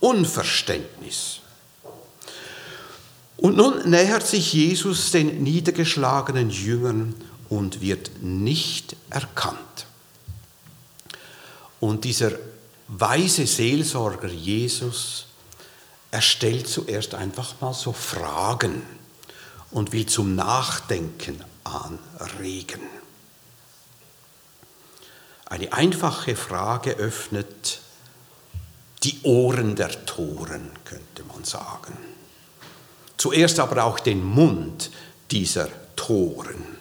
Unverständnis. 0.02 1.40
Und 3.38 3.56
nun 3.56 3.90
nähert 3.90 4.28
sich 4.28 4.52
Jesus 4.52 5.12
den 5.12 5.44
niedergeschlagenen 5.44 6.50
Jüngern 6.50 7.16
und 7.48 7.80
wird 7.80 8.12
nicht 8.22 8.98
erkannt. 9.10 9.86
Und 11.80 12.04
dieser 12.04 12.32
weise 12.88 13.46
Seelsorger 13.46 14.28
Jesus, 14.28 15.28
er 16.12 16.22
stellt 16.22 16.68
zuerst 16.68 17.14
einfach 17.14 17.62
mal 17.62 17.74
so 17.74 17.94
Fragen 17.94 18.82
und 19.72 19.92
will 19.92 20.06
zum 20.06 20.36
Nachdenken 20.36 21.44
anregen. 21.64 22.82
Eine 25.46 25.74
einfache 25.74 26.36
Frage 26.36 26.92
öffnet 26.92 27.82
die 29.04 29.22
Ohren 29.24 29.76
der 29.76 30.06
Toren, 30.06 30.72
könnte 30.86 31.24
man 31.24 31.44
sagen. 31.44 31.98
Zuerst 33.18 33.60
aber 33.60 33.84
auch 33.84 34.00
den 34.00 34.24
Mund 34.24 34.92
dieser 35.32 35.68
Toren. 35.96 36.78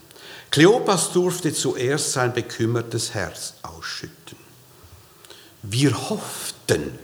Kleopas 0.51 1.13
durfte 1.13 1.53
zuerst 1.53 2.13
sein 2.13 2.33
bekümmertes 2.33 3.15
Herz 3.15 3.55
ausschütten. 3.63 4.39
Wir 5.63 6.11
hofften, 6.11 6.99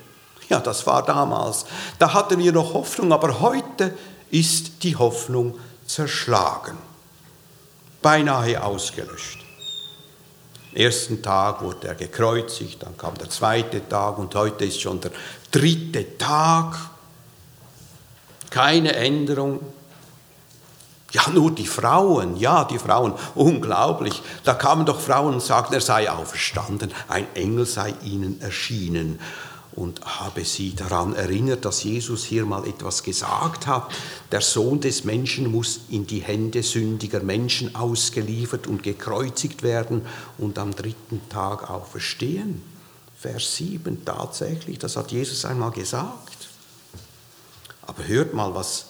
ja, 0.49 0.61
das 0.61 0.87
war 0.87 1.05
damals, 1.05 1.67
da 1.99 2.13
hatten 2.13 2.39
wir 2.39 2.53
noch 2.53 2.75
Hoffnung, 2.75 3.13
aber 3.13 3.41
heute 3.41 3.97
ist 4.31 4.83
die 4.83 4.97
Hoffnung 4.97 5.59
zerschlagen, 5.87 6.77
beinahe 8.03 8.63
ausgelöscht. 8.63 9.41
ersten 10.75 11.23
Tag 11.23 11.63
wurde 11.63 11.89
er 11.89 11.95
gekreuzigt, 11.95 12.83
dann 12.83 12.97
kam 12.97 13.17
der 13.17 13.31
zweite 13.31 13.89
Tag 13.89 14.19
und 14.19 14.35
heute 14.35 14.65
ist 14.65 14.81
schon 14.81 15.01
der 15.01 15.13
dritte 15.51 16.19
Tag. 16.19 16.77
Keine 18.51 18.95
Änderung. 18.95 19.61
Ja, 21.13 21.29
nur 21.31 21.53
die 21.53 21.67
Frauen, 21.67 22.37
ja, 22.37 22.65
die 22.65 22.79
Frauen, 22.79 23.15
unglaublich. 23.37 24.21
Da 24.43 24.55
kamen 24.55 24.85
doch 24.85 25.01
Frauen 25.01 25.35
und 25.35 25.43
sagten, 25.43 25.75
er 25.75 25.81
sei 25.81 26.11
auferstanden, 26.11 26.93
ein 27.07 27.27
Engel 27.35 27.67
sei 27.67 27.95
ihnen 28.03 28.41
erschienen 28.41 29.21
und 29.77 30.01
habe 30.05 30.45
sie 30.45 30.75
daran 30.75 31.15
erinnert, 31.15 31.65
dass 31.65 31.83
Jesus 31.83 32.25
hier 32.25 32.47
mal 32.47 32.67
etwas 32.67 33.03
gesagt 33.03 33.67
hat. 33.67 33.91
Der 34.31 34.41
Sohn 34.41 34.81
des 34.81 35.05
Menschen 35.05 35.51
muss 35.51 35.81
in 35.91 36.07
die 36.07 36.21
Hände 36.21 36.63
sündiger 36.63 37.21
Menschen 37.21 37.75
ausgeliefert 37.75 38.67
und 38.67 38.83
gekreuzigt 38.83 39.63
werden 39.63 40.03
und 40.39 40.59
am 40.59 40.75
dritten 40.75 41.21
Tag 41.29 41.71
auferstehen. 41.71 42.63
Vers 43.19 43.57
7 43.57 44.05
tatsächlich, 44.05 44.79
das 44.79 44.97
hat 44.97 45.11
Jesus 45.11 45.45
einmal 45.45 45.71
gesagt. 45.71 46.49
Aber 47.83 48.07
hört 48.07 48.35
mal, 48.35 48.55
was 48.55 48.87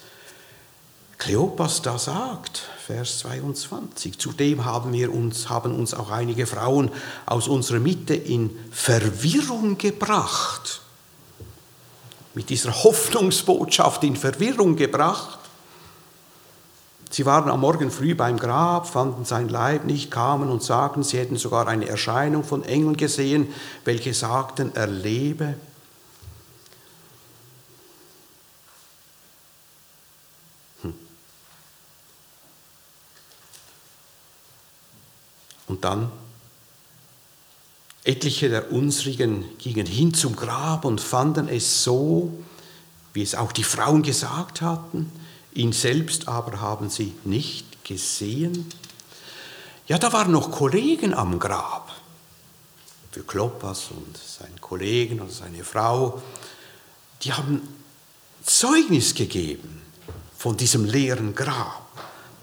Kleopas 1.24 1.80
da 1.80 1.96
sagt, 1.96 2.64
Vers 2.86 3.20
22. 3.20 4.18
Zudem 4.18 4.66
haben, 4.66 4.92
wir 4.92 5.10
uns, 5.10 5.48
haben 5.48 5.74
uns 5.74 5.94
auch 5.94 6.10
einige 6.10 6.46
Frauen 6.46 6.90
aus 7.24 7.48
unserer 7.48 7.78
Mitte 7.78 8.14
in 8.14 8.50
Verwirrung 8.70 9.78
gebracht. 9.78 10.82
Mit 12.34 12.50
dieser 12.50 12.74
Hoffnungsbotschaft 12.84 14.04
in 14.04 14.16
Verwirrung 14.16 14.76
gebracht. 14.76 15.38
Sie 17.08 17.24
waren 17.24 17.50
am 17.50 17.60
Morgen 17.60 17.90
früh 17.90 18.14
beim 18.14 18.38
Grab, 18.38 18.86
fanden 18.86 19.24
sein 19.24 19.48
Leib 19.48 19.86
nicht, 19.86 20.10
kamen 20.10 20.50
und 20.50 20.62
sagten, 20.62 21.02
sie 21.02 21.16
hätten 21.16 21.36
sogar 21.36 21.66
eine 21.68 21.88
Erscheinung 21.88 22.44
von 22.44 22.64
Engeln 22.64 22.98
gesehen, 22.98 23.48
welche 23.86 24.12
sagten, 24.12 24.72
er 24.74 24.88
lebe. 24.88 25.54
Und 35.66 35.84
dann, 35.84 36.10
etliche 38.04 38.48
der 38.48 38.70
unsrigen 38.70 39.44
gingen 39.58 39.86
hin 39.86 40.12
zum 40.14 40.36
Grab 40.36 40.84
und 40.84 41.00
fanden 41.00 41.48
es 41.48 41.82
so, 41.82 42.32
wie 43.14 43.22
es 43.22 43.34
auch 43.34 43.52
die 43.52 43.64
Frauen 43.64 44.02
gesagt 44.02 44.60
hatten, 44.60 45.10
ihn 45.54 45.72
selbst 45.72 46.28
aber 46.28 46.60
haben 46.60 46.90
sie 46.90 47.14
nicht 47.24 47.84
gesehen. 47.84 48.66
Ja, 49.86 49.98
da 49.98 50.12
waren 50.12 50.32
noch 50.32 50.50
Kollegen 50.50 51.14
am 51.14 51.38
Grab. 51.38 51.92
Für 53.12 53.22
Kloppas 53.22 53.90
und 53.90 54.16
seinen 54.16 54.60
Kollegen 54.60 55.20
und 55.20 55.30
seine 55.30 55.62
Frau, 55.62 56.20
die 57.22 57.32
haben 57.32 57.62
Zeugnis 58.42 59.14
gegeben 59.14 59.82
von 60.36 60.56
diesem 60.56 60.84
leeren 60.84 61.34
Grab. 61.34 61.86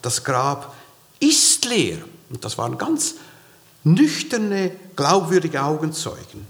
Das 0.01 0.23
Grab 0.23 0.75
ist 1.19 1.65
leer. 1.65 1.99
Und 2.31 2.43
das 2.43 2.57
waren 2.57 2.77
ganz 2.77 3.15
nüchterne, 3.83 4.71
glaubwürdige 4.95 5.63
Augenzeugen. 5.63 6.47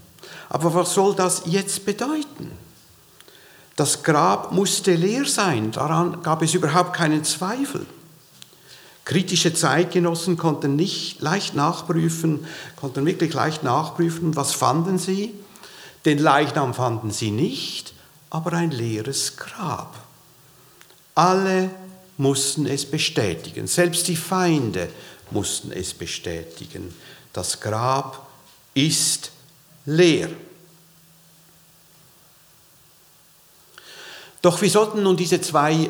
Aber 0.48 0.74
was 0.74 0.94
soll 0.94 1.14
das 1.14 1.42
jetzt 1.46 1.84
bedeuten? 1.84 2.50
Das 3.76 4.02
Grab 4.02 4.52
musste 4.52 4.94
leer 4.94 5.24
sein, 5.24 5.72
daran 5.72 6.22
gab 6.22 6.42
es 6.42 6.54
überhaupt 6.54 6.94
keinen 6.94 7.24
Zweifel. 7.24 7.86
Kritische 9.04 9.54
Zeitgenossen 9.54 10.36
konnten 10.36 10.76
nicht 10.76 11.20
leicht 11.20 11.54
nachprüfen, 11.54 12.46
konnten 12.76 13.04
wirklich 13.06 13.32
leicht 13.32 13.62
nachprüfen, 13.62 14.36
was 14.36 14.52
fanden 14.52 14.98
sie? 14.98 15.34
Den 16.04 16.18
Leichnam 16.18 16.74
fanden 16.74 17.10
sie 17.10 17.30
nicht, 17.30 17.94
aber 18.30 18.52
ein 18.52 18.70
leeres 18.70 19.36
Grab. 19.36 19.94
Alle 21.14 21.70
mussten 22.18 22.66
es 22.66 22.84
bestätigen, 22.88 23.66
selbst 23.66 24.06
die 24.06 24.16
Feinde 24.16 24.88
mussten 25.32 25.72
es 25.72 25.94
bestätigen. 25.94 26.94
Das 27.32 27.60
Grab 27.60 28.28
ist 28.74 29.30
leer. 29.86 30.28
Doch 34.42 34.60
wie 34.60 34.68
sollten 34.68 35.02
nun 35.04 35.16
diese 35.16 35.40
zwei 35.40 35.88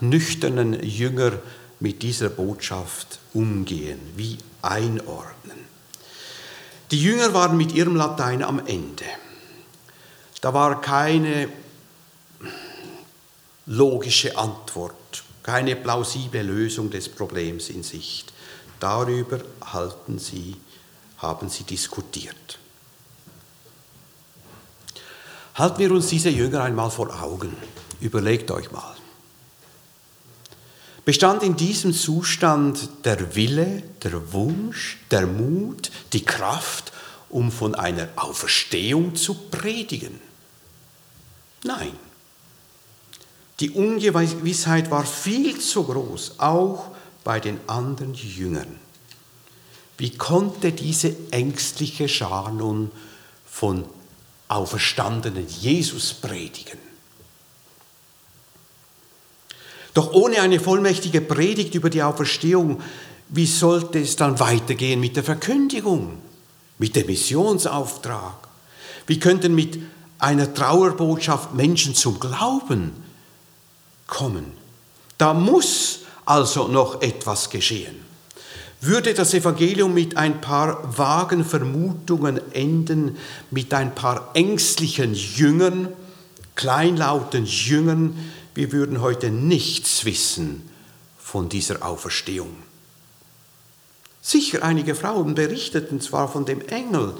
nüchternen 0.00 0.82
Jünger 0.82 1.32
mit 1.80 2.02
dieser 2.02 2.28
Botschaft 2.28 3.18
umgehen? 3.32 3.98
Wie 4.14 4.38
einordnen? 4.60 5.58
Die 6.90 7.02
Jünger 7.02 7.34
waren 7.34 7.56
mit 7.56 7.72
ihrem 7.72 7.96
Latein 7.96 8.42
am 8.42 8.66
Ende. 8.66 9.04
Da 10.40 10.54
war 10.54 10.80
keine 10.80 11.48
logische 13.66 14.36
Antwort, 14.36 15.24
keine 15.42 15.76
plausible 15.76 16.42
Lösung 16.42 16.90
des 16.90 17.08
Problems 17.08 17.68
in 17.68 17.82
Sicht. 17.82 18.32
Darüber 18.80 19.40
halten 19.64 20.18
sie, 20.18 20.56
haben 21.18 21.48
sie 21.48 21.64
diskutiert. 21.64 22.58
Halten 25.54 25.78
wir 25.78 25.90
uns 25.90 26.06
diese 26.06 26.30
Jünger 26.30 26.62
einmal 26.62 26.90
vor 26.90 27.20
Augen. 27.20 27.56
Überlegt 28.00 28.50
euch 28.50 28.70
mal. 28.70 28.94
Bestand 31.04 31.42
in 31.42 31.56
diesem 31.56 31.92
Zustand 31.92 32.88
der 33.04 33.34
Wille, 33.34 33.82
der 34.02 34.32
Wunsch, 34.32 34.98
der 35.10 35.26
Mut, 35.26 35.90
die 36.12 36.24
Kraft, 36.24 36.92
um 37.30 37.50
von 37.50 37.74
einer 37.74 38.08
Auferstehung 38.16 39.16
zu 39.16 39.34
predigen? 39.34 40.20
Nein. 41.64 41.92
Die 43.60 43.70
Ungewissheit 43.70 44.90
war 44.90 45.04
viel 45.04 45.58
zu 45.58 45.82
groß, 45.82 46.38
auch 46.38 46.92
bei 47.28 47.40
den 47.40 47.60
anderen 47.66 48.14
Jüngern. 48.14 48.78
Wie 49.98 50.16
konnte 50.16 50.72
diese 50.72 51.14
ängstliche 51.30 52.08
Schar 52.08 52.50
nun 52.50 52.90
von 53.44 53.84
auferstandenen 54.48 55.46
Jesus 55.46 56.14
predigen? 56.14 56.78
Doch 59.92 60.14
ohne 60.14 60.40
eine 60.40 60.58
vollmächtige 60.58 61.20
Predigt 61.20 61.74
über 61.74 61.90
die 61.90 62.02
Auferstehung, 62.02 62.80
wie 63.28 63.44
sollte 63.44 63.98
es 64.00 64.16
dann 64.16 64.40
weitergehen 64.40 64.98
mit 64.98 65.14
der 65.16 65.24
Verkündigung, 65.24 66.16
mit 66.78 66.96
dem 66.96 67.08
Missionsauftrag? 67.08 68.48
Wie 69.06 69.20
könnten 69.20 69.54
mit 69.54 69.78
einer 70.18 70.54
Trauerbotschaft 70.54 71.52
Menschen 71.52 71.94
zum 71.94 72.20
Glauben 72.20 72.92
kommen? 74.06 74.46
Da 75.18 75.34
muss 75.34 76.06
also 76.28 76.68
noch 76.68 77.00
etwas 77.00 77.48
geschehen. 77.48 78.04
Würde 78.80 79.14
das 79.14 79.34
Evangelium 79.34 79.94
mit 79.94 80.16
ein 80.16 80.40
paar 80.40 80.96
vagen 80.96 81.44
Vermutungen 81.44 82.40
enden, 82.52 83.16
mit 83.50 83.72
ein 83.72 83.94
paar 83.94 84.30
ängstlichen 84.34 85.14
Jüngern, 85.14 85.88
kleinlauten 86.54 87.46
Jüngern, 87.46 88.30
wir 88.54 88.72
würden 88.72 89.00
heute 89.00 89.30
nichts 89.30 90.04
wissen 90.04 90.68
von 91.18 91.48
dieser 91.48 91.84
Auferstehung. 91.84 92.54
Sicher, 94.20 94.62
einige 94.62 94.94
Frauen 94.94 95.34
berichteten 95.34 96.00
zwar 96.00 96.30
von 96.30 96.44
dem 96.44 96.60
Engel, 96.68 97.14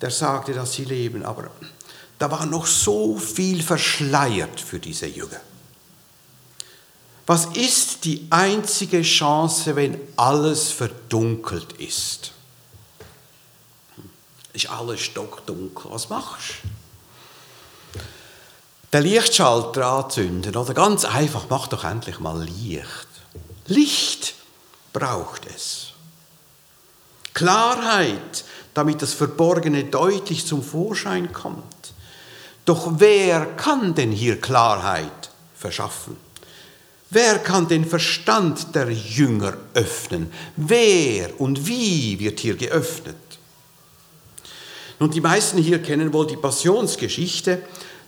der 0.00 0.10
sagte, 0.10 0.54
dass 0.54 0.72
sie 0.72 0.84
leben, 0.84 1.24
aber 1.24 1.50
da 2.18 2.30
war 2.30 2.46
noch 2.46 2.66
so 2.66 3.18
viel 3.18 3.62
verschleiert 3.62 4.60
für 4.60 4.78
diese 4.78 5.06
Jünger. 5.06 5.40
Was 7.26 7.46
ist 7.56 8.04
die 8.04 8.28
einzige 8.30 9.02
Chance, 9.02 9.74
wenn 9.74 10.00
alles 10.16 10.70
verdunkelt 10.70 11.72
ist? 11.72 12.30
Ist 14.52 14.70
alles 14.70 15.00
stockdunkel. 15.00 15.90
Was 15.90 16.08
machst 16.08 16.54
du? 16.62 16.68
Den 18.92 19.02
Lichtschalter 19.02 19.84
anzünden 19.84 20.56
oder 20.56 20.72
ganz 20.72 21.04
einfach, 21.04 21.46
mach 21.50 21.66
doch 21.66 21.82
endlich 21.82 22.20
mal 22.20 22.40
Licht. 22.44 23.08
Licht 23.66 24.34
braucht 24.92 25.46
es. 25.46 25.88
Klarheit, 27.34 28.44
damit 28.72 29.02
das 29.02 29.12
Verborgene 29.12 29.84
deutlich 29.84 30.46
zum 30.46 30.62
Vorschein 30.62 31.32
kommt. 31.32 31.64
Doch 32.64 32.92
wer 32.98 33.44
kann 33.56 33.94
denn 33.96 34.12
hier 34.12 34.40
Klarheit 34.40 35.30
verschaffen? 35.56 36.25
Wer 37.10 37.38
kann 37.38 37.68
den 37.68 37.84
Verstand 37.84 38.74
der 38.74 38.90
Jünger 38.90 39.56
öffnen? 39.74 40.32
Wer 40.56 41.40
und 41.40 41.66
wie 41.66 42.18
wird 42.18 42.40
hier 42.40 42.56
geöffnet? 42.56 43.16
Nun, 44.98 45.10
die 45.10 45.20
meisten 45.20 45.58
hier 45.58 45.80
kennen 45.80 46.12
wohl 46.12 46.26
die 46.26 46.36
Passionsgeschichte. 46.36 47.62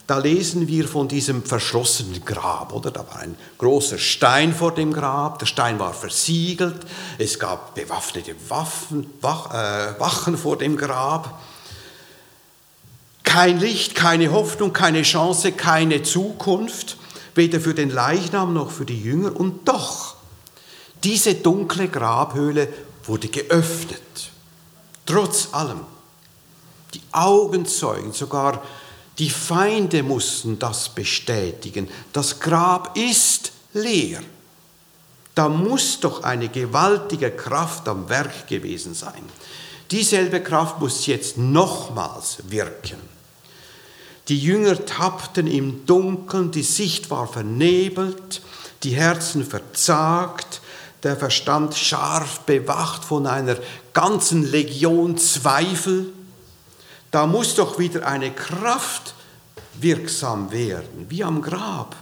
da 0.09 0.17
lesen 0.17 0.67
wir 0.67 0.89
von 0.89 1.07
diesem 1.07 1.43
verschlossenen 1.43 2.25
Grab, 2.25 2.73
oder? 2.73 2.91
Da 2.91 3.07
war 3.07 3.19
ein 3.19 3.37
großer 3.59 3.99
Stein 3.99 4.55
vor 4.55 4.75
dem 4.75 4.91
Grab, 4.91 5.39
der 5.39 5.45
Stein 5.45 5.79
war 5.79 5.93
versiegelt, 5.93 6.81
es 7.19 7.39
gab 7.39 7.75
bewaffnete 7.75 8.35
Waffen, 8.49 9.13
Wach, 9.21 9.53
äh, 9.53 10.01
Wachen 10.01 10.39
vor 10.39 10.57
dem 10.57 10.79
Grab. 10.79 11.39
Kein 13.23 13.61
Licht, 13.61 13.95
keine 13.95 14.33
Hoffnung, 14.33 14.73
keine 14.73 15.03
Chance, 15.03 15.53
keine 15.53 16.03
Zukunft, 16.03 16.97
weder 17.39 17.61
für 17.61 17.73
den 17.73 17.89
Leichnam 17.89 18.53
noch 18.53 18.71
für 18.71 18.85
die 18.85 19.01
Jünger. 19.01 19.35
Und 19.35 19.67
doch, 19.67 20.17
diese 21.03 21.35
dunkle 21.35 21.89
Grabhöhle 21.89 22.69
wurde 23.05 23.29
geöffnet, 23.29 24.31
trotz 25.07 25.49
allem. 25.53 25.81
Die 26.93 27.01
Augenzeugen, 27.13 28.13
sogar 28.13 28.63
die 29.19 29.31
Feinde 29.31 30.03
mussten 30.03 30.59
das 30.59 30.91
bestätigen. 30.91 31.89
Das 32.13 32.41
Grab 32.41 32.97
ist 32.97 33.53
leer. 33.73 34.21
Da 35.35 35.49
muss 35.49 36.01
doch 36.01 36.23
eine 36.25 36.49
gewaltige 36.49 37.31
Kraft 37.31 37.89
am 37.89 38.09
Werk 38.09 38.49
gewesen 38.49 38.95
sein. 38.95 39.23
Dieselbe 39.91 40.43
Kraft 40.43 40.81
muss 40.81 41.07
jetzt 41.07 41.39
nochmals 41.39 42.39
wirken. 42.49 43.18
Die 44.29 44.39
Jünger 44.39 44.85
tappten 44.85 45.47
im 45.47 45.87
Dunkeln, 45.87 46.51
die 46.51 46.63
Sicht 46.63 47.11
war 47.11 47.27
vernebelt, 47.27 48.43
die 48.83 48.91
Herzen 48.91 49.45
verzagt, 49.45 50.61
der 51.03 51.17
Verstand 51.17 51.75
scharf 51.75 52.41
bewacht 52.41 53.05
von 53.05 53.27
einer 53.27 53.57
ganzen 53.95 54.51
Legion 54.51 55.17
Zweifel. 55.17 56.13
Da 57.11 57.27
muss 57.27 57.55
doch 57.55 57.79
wieder 57.79 58.07
eine 58.07 58.31
Kraft 58.31 59.15
wirksam 59.81 60.53
werden, 60.53 61.07
wie 61.09 61.25
am 61.25 61.41
Grab. 61.41 61.97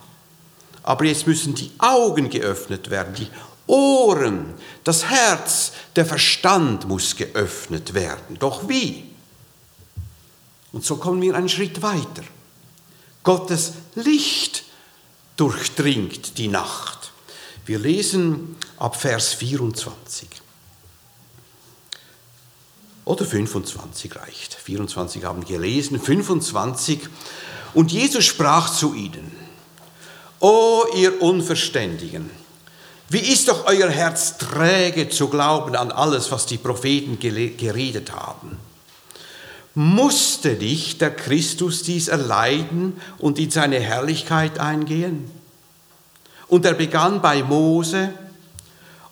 Aber 0.83 1.05
jetzt 1.05 1.27
müssen 1.27 1.55
die 1.55 1.71
Augen 1.79 2.31
geöffnet 2.31 2.91
werden, 2.91 3.15
die 3.15 3.29
Ohren, 3.67 4.55
das 4.85 5.05
Herz, 5.07 5.73
der 5.95 6.07
Verstand 6.07 6.89
muss 6.89 7.17
geöffnet 7.17 7.95
werden. 7.95 8.39
Doch 8.39 8.69
wie? 8.69 9.16
Und 10.77 10.85
so 10.85 10.97
kommen 10.97 11.23
wir 11.23 11.35
einen 11.35 11.49
Schritt 11.49 11.81
weiter. 11.81 12.23
Gottes 13.23 13.73
Licht 13.95 14.65
durchdringt 15.39 16.37
die 16.37 16.49
Nacht. 16.49 17.13
Wir 17.65 17.79
lesen 17.79 18.57
ab 18.77 18.95
Vers 18.95 19.33
24. 19.33 20.29
Oder 23.07 23.25
25 23.25 24.17
reicht. 24.17 24.53
24 24.53 25.25
haben 25.25 25.47
gelesen, 25.47 25.99
25. 25.99 27.09
Und 27.73 27.91
Jesus 27.91 28.27
sprach 28.27 28.71
zu 28.71 28.93
ihnen, 28.93 29.33
O 30.41 30.85
ihr 30.95 31.23
Unverständigen, 31.23 32.29
wie 33.09 33.33
ist 33.33 33.49
doch 33.49 33.65
euer 33.65 33.89
Herz 33.89 34.37
träge 34.37 35.09
zu 35.09 35.29
glauben 35.29 35.75
an 35.75 35.91
alles, 35.91 36.31
was 36.31 36.45
die 36.45 36.59
Propheten 36.59 37.19
geredet 37.19 38.13
haben? 38.13 38.59
Musste 39.79 40.55
nicht 40.55 41.01
der 41.01 41.15
Christus 41.15 41.83
dies 41.83 42.09
erleiden 42.09 43.01
und 43.19 43.39
in 43.39 43.51
seine 43.51 43.79
Herrlichkeit 43.79 44.59
eingehen? 44.59 45.31
Und 46.49 46.65
er 46.65 46.75
begann 46.75 47.21
bei 47.21 47.43
Mose, 47.43 48.13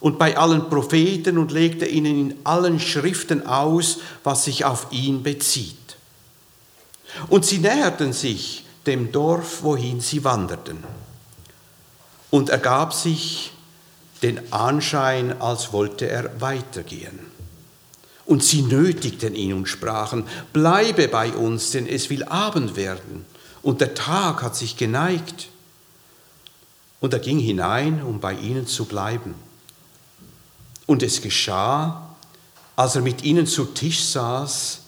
und 0.04 0.18
bei 0.18 0.36
allen 0.36 0.68
Propheten 0.68 1.38
und 1.38 1.50
legte 1.50 1.86
ihnen 1.86 2.30
in 2.30 2.38
allen 2.44 2.78
Schriften 2.78 3.46
aus, 3.46 4.00
was 4.22 4.44
sich 4.44 4.66
auf 4.66 4.88
ihn 4.90 5.22
bezieht. 5.22 5.96
Und 7.28 7.46
sie 7.46 7.56
näherten 7.56 8.12
sich 8.12 8.66
dem 8.84 9.12
Dorf, 9.12 9.62
wohin 9.62 10.02
sie 10.02 10.22
wanderten. 10.22 10.84
Und 12.30 12.50
er 12.50 12.58
gab 12.58 12.92
sich 12.92 13.52
den 14.22 14.52
Anschein, 14.52 15.40
als 15.40 15.72
wollte 15.72 16.06
er 16.06 16.38
weitergehen. 16.38 17.33
Und 18.26 18.42
sie 18.42 18.62
nötigten 18.62 19.34
ihn 19.34 19.52
und 19.52 19.66
sprachen, 19.66 20.24
bleibe 20.52 21.08
bei 21.08 21.32
uns, 21.32 21.72
denn 21.72 21.86
es 21.86 22.08
will 22.08 22.24
Abend 22.24 22.76
werden, 22.76 23.26
und 23.64 23.80
der 23.80 23.94
Tag 23.94 24.42
hat 24.42 24.54
sich 24.54 24.76
geneigt. 24.76 25.48
Und 27.00 27.12
er 27.14 27.18
ging 27.18 27.38
hinein, 27.38 28.02
um 28.02 28.20
bei 28.20 28.34
ihnen 28.34 28.66
zu 28.66 28.84
bleiben. 28.84 29.34
Und 30.86 31.02
es 31.02 31.22
geschah, 31.22 32.14
als 32.76 32.96
er 32.96 33.02
mit 33.02 33.24
ihnen 33.24 33.46
zu 33.46 33.64
Tisch 33.64 34.04
saß, 34.04 34.80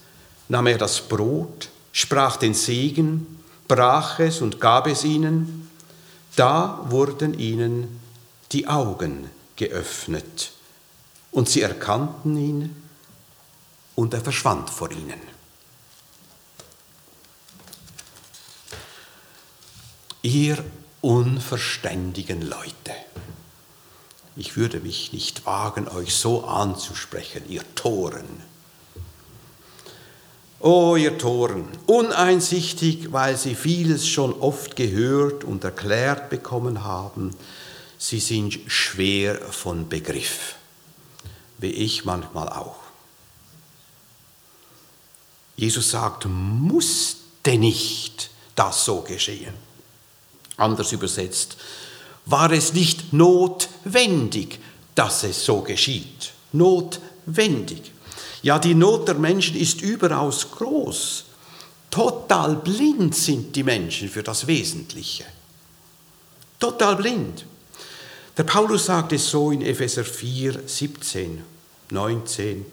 nahm 0.48 0.66
er 0.66 0.78
das 0.78 1.00
Brot, 1.00 1.68
sprach 1.92 2.36
den 2.36 2.52
Segen, 2.52 3.40
brach 3.66 4.18
es 4.18 4.42
und 4.42 4.60
gab 4.60 4.86
es 4.86 5.04
ihnen. 5.04 5.70
Da 6.36 6.84
wurden 6.90 7.38
ihnen 7.38 8.00
die 8.52 8.68
Augen 8.68 9.30
geöffnet 9.56 10.52
und 11.32 11.48
sie 11.48 11.62
erkannten 11.62 12.36
ihn 12.36 12.76
und 13.96 14.14
er 14.14 14.20
verschwand 14.20 14.70
vor 14.70 14.92
ihnen. 14.92 15.20
Ihr 20.22 20.64
unverständigen 21.00 22.42
Leute. 22.42 22.92
Ich 24.36 24.56
würde 24.56 24.80
mich 24.80 25.12
nicht 25.12 25.46
wagen, 25.46 25.88
euch 25.88 26.14
so 26.14 26.44
anzusprechen, 26.44 27.42
ihr 27.48 27.62
Toren. 27.74 28.42
O 30.60 30.92
oh, 30.92 30.96
ihr 30.96 31.16
Toren, 31.16 31.68
uneinsichtig, 31.86 33.12
weil 33.12 33.36
sie 33.36 33.54
vieles 33.54 34.06
schon 34.06 34.32
oft 34.40 34.74
gehört 34.74 35.44
und 35.44 35.64
erklärt 35.64 36.28
bekommen 36.28 36.82
haben, 36.82 37.30
sie 37.98 38.20
sind 38.20 38.58
schwer 38.66 39.36
von 39.36 39.88
Begriff, 39.88 40.56
wie 41.58 41.70
ich 41.70 42.04
manchmal 42.04 42.48
auch. 42.48 42.85
Jesus 45.56 45.90
sagt, 45.90 46.26
musste 46.26 47.56
nicht 47.56 48.30
das 48.54 48.84
so 48.84 49.00
geschehen. 49.00 49.54
Anders 50.56 50.92
übersetzt, 50.92 51.56
war 52.26 52.50
es 52.52 52.72
nicht 52.72 53.12
notwendig, 53.12 54.58
dass 54.94 55.22
es 55.24 55.44
so 55.44 55.60
geschieht. 55.60 56.32
Notwendig. 56.52 57.92
Ja, 58.42 58.58
die 58.58 58.74
Not 58.74 59.08
der 59.08 59.14
Menschen 59.16 59.56
ist 59.56 59.80
überaus 59.80 60.50
groß. 60.50 61.24
Total 61.90 62.56
blind 62.56 63.14
sind 63.14 63.54
die 63.56 63.62
Menschen 63.62 64.08
für 64.08 64.22
das 64.22 64.46
Wesentliche. 64.46 65.24
Total 66.58 66.96
blind. 66.96 67.44
Der 68.36 68.44
Paulus 68.44 68.86
sagt 68.86 69.12
es 69.12 69.30
so 69.30 69.50
in 69.50 69.62
Epheser 69.62 70.04
4, 70.04 70.60
17, 70.66 71.42
19. 71.90 72.66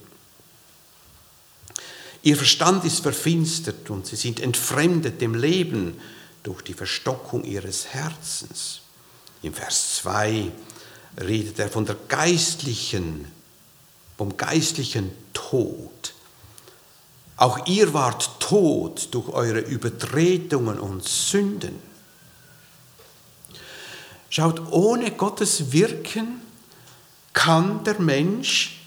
Ihr 2.24 2.38
Verstand 2.38 2.86
ist 2.86 3.02
verfinstert 3.02 3.90
und 3.90 4.08
sie 4.08 4.16
sind 4.16 4.40
entfremdet 4.40 5.20
dem 5.20 5.36
Leben 5.36 6.00
durch 6.42 6.62
die 6.62 6.74
Verstockung 6.74 7.44
ihres 7.44 7.88
Herzens. 7.88 8.80
Im 9.42 9.54
Vers 9.54 9.96
2 9.98 10.50
redet 11.22 11.60
er 11.60 11.68
von 11.68 11.86
der 11.86 11.98
geistlichen, 12.08 13.30
vom 14.18 14.38
geistlichen 14.38 15.12
Tod. 15.34 16.14
Auch 17.36 17.68
ihr 17.68 17.94
wart 17.94 18.40
tot 18.40 19.10
durch 19.12 19.28
eure 19.28 19.60
Übertretungen 19.60 20.80
und 20.80 21.04
Sünden. 21.04 21.76
Schaut, 24.30 24.72
ohne 24.72 25.12
Gottes 25.12 25.74
Wirken 25.74 26.40
kann 27.34 27.84
der 27.84 28.00
Mensch 28.00 28.80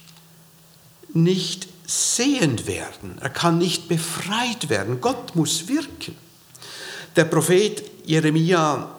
nicht 1.13 1.69
sehend 1.87 2.67
werden. 2.67 3.19
Er 3.21 3.31
kann 3.31 3.59
nicht 3.59 3.89
befreit 3.89 4.69
werden. 4.69 5.01
Gott 5.01 5.37
muss 5.37 5.69
wirken. 5.69 6.17
Der 7.15 7.25
Prophet 7.25 7.83
Jeremia 8.05 8.91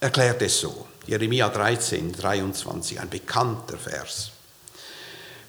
erklärt 0.00 0.40
es 0.42 0.60
so. 0.60 0.86
Jeremia 1.06 1.48
13, 1.48 2.12
23, 2.12 3.00
ein 3.00 3.10
bekannter 3.10 3.76
Vers. 3.76 4.30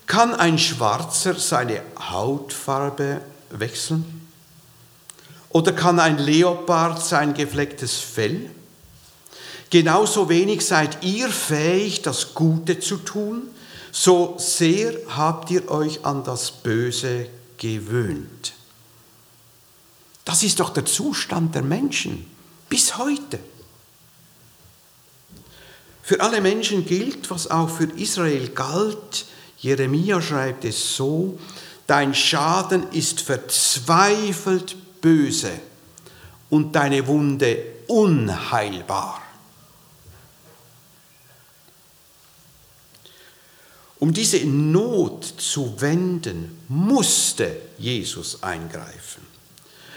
Kann 0.06 0.34
ein 0.36 0.58
Schwarzer 0.58 1.36
seine 1.36 1.82
Hautfarbe 2.00 3.22
wechseln? 3.50 4.28
Oder 5.50 5.72
kann 5.72 6.00
ein 6.00 6.18
Leopard 6.18 7.04
sein 7.04 7.34
geflecktes 7.34 7.96
Fell? 7.96 8.50
Genauso 9.70 10.30
wenig 10.30 10.66
seid 10.66 11.04
ihr 11.04 11.30
fähig, 11.30 12.02
das 12.02 12.34
Gute 12.34 12.80
zu 12.80 12.98
tun, 12.98 13.50
so 14.00 14.36
sehr 14.38 14.94
habt 15.10 15.50
ihr 15.50 15.70
euch 15.72 16.06
an 16.06 16.24
das 16.24 16.52
Böse 16.52 17.28
gewöhnt. 17.58 18.54
Das 20.24 20.44
ist 20.44 20.60
doch 20.60 20.70
der 20.70 20.86
Zustand 20.86 21.56
der 21.56 21.64
Menschen 21.64 22.28
bis 22.70 22.98
heute. 22.98 23.40
Für 26.04 26.22
alle 26.22 26.42
Menschen 26.42 26.86
gilt, 26.86 27.32
was 27.32 27.50
auch 27.50 27.70
für 27.70 27.86
Israel 27.98 28.50
galt. 28.50 29.26
Jeremia 29.58 30.22
schreibt 30.22 30.64
es 30.64 30.96
so, 30.96 31.40
dein 31.88 32.14
Schaden 32.14 32.92
ist 32.92 33.22
verzweifelt 33.22 34.76
böse 35.02 35.54
und 36.52 36.76
deine 36.76 37.08
Wunde 37.08 37.58
unheilbar. 37.88 39.22
Um 44.00 44.14
diese 44.14 44.46
Not 44.46 45.24
zu 45.24 45.80
wenden, 45.82 46.60
musste 46.68 47.56
Jesus 47.78 48.44
eingreifen 48.44 49.26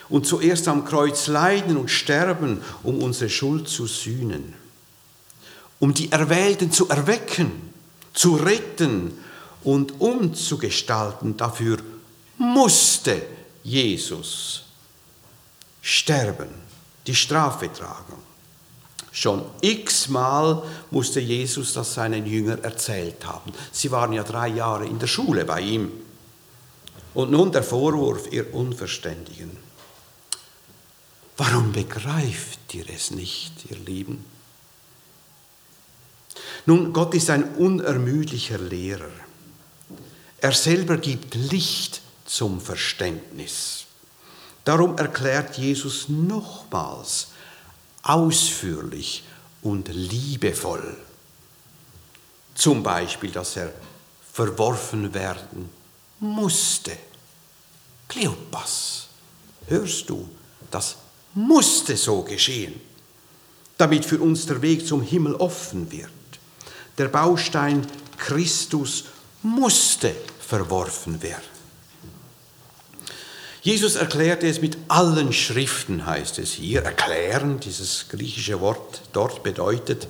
und 0.08 0.26
zuerst 0.26 0.68
am 0.68 0.84
Kreuz 0.84 1.26
leiden 1.26 1.76
und 1.76 1.90
sterben, 1.90 2.62
um 2.82 3.02
unsere 3.02 3.30
Schuld 3.30 3.68
zu 3.68 3.86
sühnen, 3.86 4.54
um 5.78 5.94
die 5.94 6.10
Erwählten 6.10 6.72
zu 6.72 6.88
erwecken, 6.88 7.52
zu 8.12 8.36
retten 8.36 9.12
und 9.62 10.00
umzugestalten. 10.00 11.36
Dafür 11.36 11.78
musste 12.38 13.22
Jesus 13.62 14.64
sterben, 15.82 16.48
die 17.06 17.14
Strafe 17.14 17.70
tragen. 17.72 18.29
Schon 19.20 19.44
x-mal 19.60 20.62
musste 20.90 21.20
Jesus 21.20 21.74
das 21.74 21.92
seinen 21.92 22.24
Jüngern 22.24 22.64
erzählt 22.64 23.26
haben. 23.26 23.52
Sie 23.70 23.90
waren 23.90 24.14
ja 24.14 24.22
drei 24.24 24.48
Jahre 24.48 24.86
in 24.86 24.98
der 24.98 25.08
Schule 25.08 25.44
bei 25.44 25.60
ihm. 25.60 25.92
Und 27.12 27.30
nun 27.30 27.52
der 27.52 27.62
Vorwurf, 27.62 28.32
ihr 28.32 28.54
Unverständigen. 28.54 29.50
Warum 31.36 31.70
begreift 31.70 32.72
ihr 32.72 32.88
es 32.88 33.10
nicht, 33.10 33.70
ihr 33.70 33.76
Lieben? 33.76 34.24
Nun, 36.64 36.94
Gott 36.94 37.12
ist 37.12 37.28
ein 37.28 37.56
unermüdlicher 37.56 38.56
Lehrer. 38.56 39.12
Er 40.38 40.52
selber 40.52 40.96
gibt 40.96 41.34
Licht 41.34 42.00
zum 42.24 42.58
Verständnis. 42.58 43.84
Darum 44.64 44.96
erklärt 44.96 45.58
Jesus 45.58 46.08
nochmals 46.08 47.29
ausführlich 48.02 49.24
und 49.62 49.88
liebevoll. 49.88 50.96
Zum 52.54 52.82
Beispiel, 52.82 53.30
dass 53.30 53.56
er 53.56 53.72
verworfen 54.32 55.12
werden 55.14 55.68
musste. 56.18 56.96
Kleopas, 58.08 59.08
hörst 59.66 60.08
du, 60.08 60.28
das 60.70 60.96
musste 61.34 61.96
so 61.96 62.22
geschehen, 62.22 62.80
damit 63.78 64.04
für 64.04 64.18
uns 64.18 64.46
der 64.46 64.60
Weg 64.62 64.86
zum 64.86 65.02
Himmel 65.02 65.34
offen 65.34 65.90
wird. 65.90 66.10
Der 66.98 67.08
Baustein 67.08 67.86
Christus 68.18 69.04
musste 69.42 70.14
verworfen 70.40 71.22
werden. 71.22 71.59
Jesus 73.62 73.96
erklärte 73.96 74.46
es 74.46 74.62
mit 74.62 74.78
allen 74.88 75.32
Schriften, 75.32 76.06
heißt 76.06 76.38
es 76.38 76.52
hier. 76.52 76.82
Erklären, 76.82 77.60
dieses 77.60 78.06
griechische 78.08 78.60
Wort 78.60 79.02
dort 79.12 79.42
bedeutet 79.42 80.08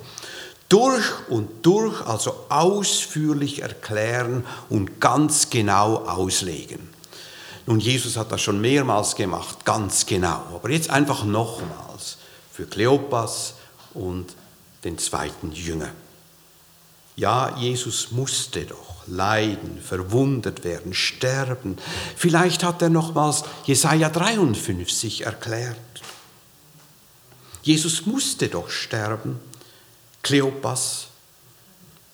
durch 0.68 1.04
und 1.28 1.66
durch, 1.66 2.00
also 2.06 2.44
ausführlich 2.48 3.62
erklären 3.62 4.46
und 4.68 5.00
ganz 5.00 5.50
genau 5.50 5.96
auslegen. 5.96 6.88
Nun, 7.66 7.80
Jesus 7.80 8.16
hat 8.16 8.30
das 8.30 8.40
schon 8.40 8.60
mehrmals 8.60 9.16
gemacht, 9.16 9.64
ganz 9.64 10.06
genau, 10.06 10.42
aber 10.54 10.70
jetzt 10.70 10.90
einfach 10.90 11.24
nochmals 11.24 12.18
für 12.52 12.66
Kleopas 12.66 13.54
und 13.94 14.34
den 14.84 14.96
zweiten 14.96 15.52
Jünger. 15.52 15.90
Ja, 17.20 17.54
Jesus 17.58 18.12
musste 18.12 18.64
doch 18.64 19.06
leiden, 19.06 19.78
verwundet 19.82 20.64
werden, 20.64 20.94
sterben. 20.94 21.76
Vielleicht 22.16 22.62
hat 22.62 22.80
er 22.80 22.88
nochmals 22.88 23.44
Jesaja 23.66 24.08
53 24.08 25.26
erklärt. 25.26 25.76
Jesus 27.62 28.06
musste 28.06 28.48
doch 28.48 28.70
sterben. 28.70 29.38
Kleopas, 30.22 31.08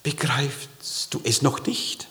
begreifst 0.03 1.13
du 1.13 1.21
es 1.23 1.41
noch 1.41 1.65
nicht? 1.65 2.09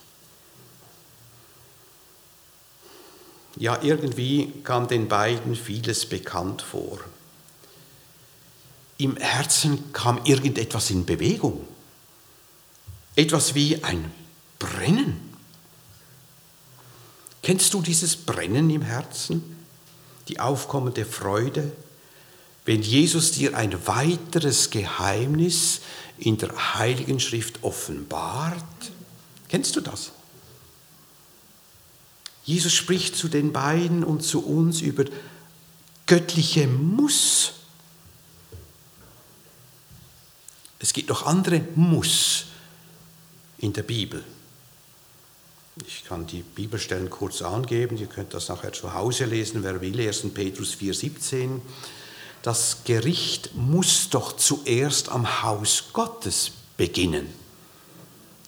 Ja, 3.57 3.79
irgendwie 3.83 4.55
kam 4.65 4.89
den 4.89 5.07
beiden 5.07 5.55
vieles 5.55 6.07
bekannt 6.07 6.63
vor. 6.63 6.99
Im 8.97 9.19
Herzen 9.19 9.93
kam 9.93 10.19
irgendetwas 10.25 10.89
in 10.89 11.05
Bewegung 11.05 11.76
etwas 13.17 13.55
wie 13.55 13.83
ein 13.83 14.13
Brennen. 14.59 15.21
Kennst 17.43 17.75
du 17.75 17.81
dieses 17.81 18.17
Brennen 18.17 18.71
im 18.71 18.83
Herzen? 18.83 19.57
Die 20.29 20.41
aufkommende 20.41 21.05
Freude, 21.05 21.73
wenn 22.65 22.83
Jesus 22.83 23.31
dir 23.33 23.57
ein 23.57 23.87
weiteres 23.87 24.71
Geheimnis 24.71 25.81
in 26.19 26.37
der 26.37 26.75
Heiligen 26.75 27.21
Schrift 27.21 27.63
offenbart? 27.63 28.65
Kennst 29.49 29.77
du 29.77 29.81
das? 29.81 30.13
Jesus 32.45 32.73
spricht 32.73 33.17
zu 33.17 33.29
den 33.29 33.53
beiden 33.53 34.05
und 34.05 34.23
zu 34.23 34.45
uns 34.45 34.81
über 34.81 35.05
göttliche 36.07 36.67
Muss. 36.67 37.53
Es 40.79 40.93
gibt 40.93 41.09
noch 41.09 41.27
andere 41.27 41.61
Muss 41.77 42.47
in 43.59 43.73
der 43.73 43.83
Bibel. 43.83 44.25
Ich 45.87 46.05
kann 46.07 46.27
die 46.27 46.43
Bibelstellen 46.43 47.11
kurz 47.11 47.43
angeben, 47.43 47.99
ihr 47.99 48.07
könnt 48.07 48.33
das 48.33 48.49
nachher 48.49 48.73
zu 48.73 48.95
Hause 48.95 49.27
lesen, 49.27 49.63
wer 49.63 49.81
will, 49.81 50.01
1. 50.01 50.33
Petrus 50.33 50.75
4,17. 50.75 51.61
Das 52.43 52.79
Gericht 52.85 53.55
muss 53.55 54.09
doch 54.09 54.37
zuerst 54.37 55.11
am 55.11 55.43
Haus 55.43 55.85
Gottes 55.93 56.53
beginnen. 56.77 57.27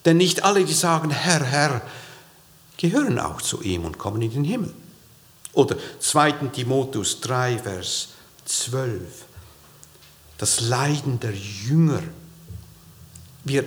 Denn 0.05 0.17
nicht 0.17 0.45
alle, 0.45 0.65
die 0.65 0.73
sagen, 0.73 1.11
Herr, 1.11 1.45
Herr, 1.45 1.83
gehören 2.79 3.19
auch 3.19 3.43
zu 3.43 3.61
ihm 3.61 3.85
und 3.85 3.99
kommen 3.99 4.23
in 4.23 4.31
den 4.31 4.45
Himmel. 4.45 4.73
Oder 5.53 5.77
2. 5.99 6.33
Timotheus 6.53 7.21
3, 7.21 7.59
Vers 7.59 8.09
12. 8.47 9.03
Das 10.39 10.61
Leiden 10.61 11.19
der 11.21 11.35
Jünger. 11.35 12.03
Wir 13.45 13.65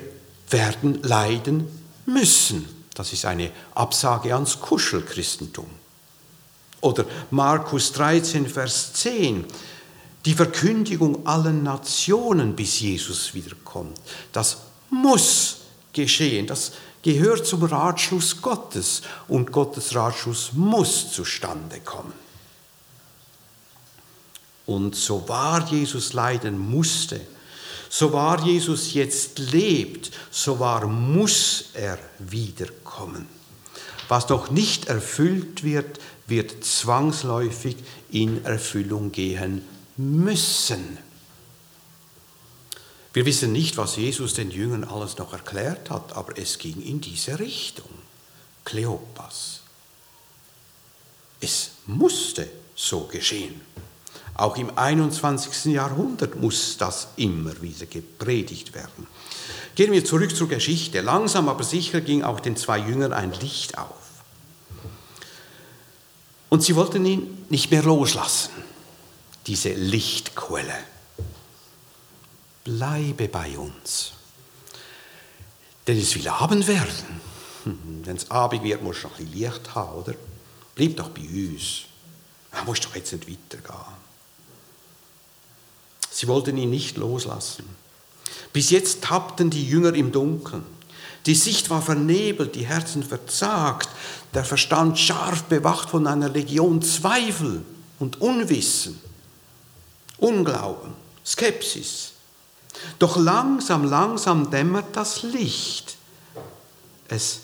werden 0.52 1.02
leiden 1.04 1.68
müssen. 2.06 2.68
Das 2.94 3.14
ist 3.14 3.26
eine 3.26 3.52
Absage 3.74 4.34
ans 4.34 4.60
Kuschelchristentum. 4.60 5.70
Oder 6.82 7.06
Markus 7.30 7.92
13, 7.94 8.48
Vers 8.48 8.94
10, 8.94 9.46
die 10.26 10.34
Verkündigung 10.34 11.26
allen 11.26 11.64
Nationen, 11.64 12.56
bis 12.56 12.80
Jesus 12.80 13.34
wiederkommt. 13.34 14.00
Das 14.32 14.58
muss 14.90 15.58
geschehen, 15.94 16.48
das 16.48 16.74
gehört 17.02 17.46
zum 17.46 17.64
Ratschluss 17.64 18.42
Gottes 18.42 19.02
und 19.28 19.52
Gottes 19.52 19.96
Ratschluss 19.96 20.52
muss 20.54 21.12
zustande 21.12 21.80
kommen. 21.80 22.14
Und 24.66 24.96
so 24.96 25.28
wahr 25.28 25.68
Jesus 25.70 26.14
leiden 26.14 26.58
musste, 26.58 27.20
so 27.94 28.14
wahr 28.14 28.42
Jesus 28.46 28.94
jetzt 28.94 29.38
lebt, 29.38 30.12
so 30.32 30.62
wahr 30.62 30.88
muss 30.88 31.66
er 31.74 32.00
wiederkommen. 32.20 33.28
Was 34.08 34.30
noch 34.30 34.50
nicht 34.50 34.86
erfüllt 34.86 35.64
wird, 35.64 36.00
wird 36.26 36.64
zwangsläufig 36.64 37.76
in 38.10 38.46
Erfüllung 38.46 39.12
gehen 39.12 39.68
müssen. 39.98 41.00
Wir 43.12 43.26
wissen 43.26 43.52
nicht, 43.52 43.76
was 43.76 43.98
Jesus 43.98 44.36
den 44.36 44.52
Jüngern 44.52 44.86
alles 44.86 45.18
noch 45.18 45.34
erklärt 45.34 45.90
hat, 45.90 46.14
aber 46.14 46.38
es 46.38 46.60
ging 46.60 46.82
in 46.82 47.02
diese 47.02 47.40
Richtung. 47.40 47.90
Kleopas. 48.64 49.64
Es 51.42 51.72
musste 51.88 52.50
so 52.74 53.02
geschehen. 53.02 53.60
Auch 54.42 54.58
im 54.58 54.76
21. 54.76 55.66
Jahrhundert 55.66 56.36
muss 56.36 56.76
das 56.76 57.10
immer 57.16 57.62
wieder 57.62 57.86
gepredigt 57.86 58.74
werden. 58.74 59.06
Gehen 59.76 59.92
wir 59.92 60.04
zurück 60.04 60.36
zur 60.36 60.48
Geschichte. 60.48 61.02
Langsam 61.02 61.48
aber 61.48 61.64
sicher 61.64 62.02
ging 62.02 62.24
auch 62.24 62.40
den 62.40 62.58
zwei 62.58 62.80
Jüngern 62.80 63.14
ein 63.14 63.34
Licht 63.34 63.78
auf. 63.78 64.24
Und 66.50 66.64
sie 66.64 66.76
wollten 66.76 67.06
ihn 67.06 67.46
nicht 67.50 67.70
mehr 67.70 67.84
loslassen, 67.84 68.50
diese 69.46 69.74
Lichtquelle. 69.74 70.74
Bleibe 72.64 73.28
bei 73.28 73.56
uns. 73.60 74.14
Denn 75.86 76.00
es 76.00 76.16
will 76.16 76.28
Abend 76.28 76.66
werden. 76.66 77.22
Wenn 78.06 78.16
es 78.16 78.32
Abend 78.32 78.64
wird, 78.64 78.82
musst 78.82 79.04
du 79.04 79.08
noch 79.08 79.20
ein 79.20 79.32
Licht 79.32 79.76
haben, 79.76 80.00
oder? 80.00 80.16
Bleib 80.74 80.98
doch 80.98 81.10
bei 81.10 81.22
uns. 81.22 81.84
Du 82.58 82.66
musst 82.66 82.86
doch 82.86 82.96
jetzt 82.96 83.14
nicht 83.14 83.30
weitergehen. 83.30 84.01
Sie 86.12 86.28
wollten 86.28 86.58
ihn 86.58 86.70
nicht 86.70 86.98
loslassen. 86.98 87.64
Bis 88.54 88.70
jetzt 88.70 89.04
tappten 89.04 89.50
die 89.50 89.66
Jünger 89.66 89.94
im 89.94 90.12
Dunkeln. 90.12 90.64
Die 91.26 91.36
Sicht 91.36 91.70
war 91.70 91.82
vernebelt, 91.82 92.56
die 92.56 92.66
Herzen 92.66 93.04
verzagt, 93.04 93.90
der 94.34 94.44
Verstand 94.44 95.00
scharf 95.00 95.44
bewacht 95.44 95.90
von 95.90 96.06
einer 96.08 96.30
Legion 96.30 96.82
Zweifel 96.82 97.64
und 98.00 98.20
Unwissen. 98.20 99.00
Unglauben, 100.18 100.94
Skepsis. 101.26 102.14
Doch 103.00 103.18
langsam, 103.18 103.86
langsam 103.86 104.50
dämmert 104.50 104.96
das 104.96 105.24
Licht. 105.24 105.98
Es 107.08 107.42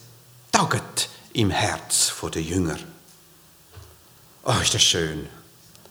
tauget 0.51 1.09
im 1.33 1.51
Herz 1.51 2.09
vor 2.09 2.31
der 2.31 2.41
Jünger. 2.41 2.77
Oh, 4.43 4.55
ist 4.61 4.73
das 4.73 4.83
schön. 4.83 5.27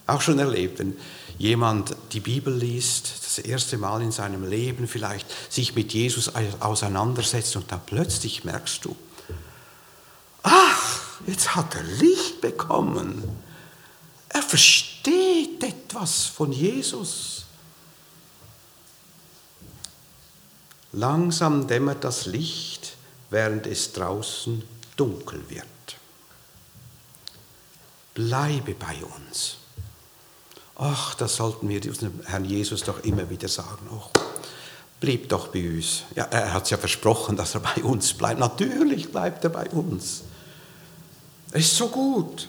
Auch 0.06 0.20
schon 0.20 0.38
erlebt, 0.38 0.78
wenn 0.78 0.96
jemand 1.38 1.96
die 2.12 2.20
Bibel 2.20 2.54
liest, 2.54 3.12
das 3.24 3.38
erste 3.38 3.76
Mal 3.78 4.02
in 4.02 4.12
seinem 4.12 4.48
Leben 4.48 4.88
vielleicht 4.88 5.26
sich 5.52 5.74
mit 5.74 5.92
Jesus 5.92 6.30
auseinandersetzt 6.60 7.56
und 7.56 7.70
dann 7.70 7.84
plötzlich 7.84 8.44
merkst 8.44 8.84
du, 8.84 8.96
ach, 10.42 11.20
jetzt 11.26 11.54
hat 11.54 11.74
er 11.74 11.82
Licht 11.82 12.40
bekommen. 12.40 13.22
Er 14.28 14.42
versteht 14.42 15.62
etwas 15.62 16.24
von 16.26 16.52
Jesus. 16.52 17.44
Langsam 20.92 21.66
dämmert 21.66 22.04
das 22.04 22.26
Licht, 22.26 22.96
während 23.28 23.66
es 23.66 23.92
draußen 23.92 24.62
dunkel 24.96 25.44
wird. 25.50 25.66
Bleibe 28.14 28.74
bei 28.74 28.96
uns. 29.04 29.56
Ach, 30.78 31.14
das 31.14 31.36
sollten 31.36 31.68
wir 31.68 31.80
dem 31.80 32.20
Herrn 32.24 32.44
Jesus 32.44 32.82
doch 32.82 33.02
immer 33.04 33.28
wieder 33.30 33.48
sagen. 33.48 33.88
Ach, 33.90 34.10
blieb 35.00 35.28
doch 35.28 35.48
bei 35.48 35.68
uns. 35.68 36.02
Ja, 36.14 36.24
er 36.24 36.52
hat 36.52 36.64
es 36.64 36.70
ja 36.70 36.76
versprochen, 36.76 37.36
dass 37.36 37.54
er 37.54 37.60
bei 37.60 37.82
uns 37.82 38.12
bleibt. 38.12 38.40
Natürlich 38.40 39.10
bleibt 39.10 39.44
er 39.44 39.50
bei 39.50 39.68
uns. 39.70 40.22
Er 41.52 41.60
ist 41.60 41.76
so 41.76 41.88
gut. 41.88 42.48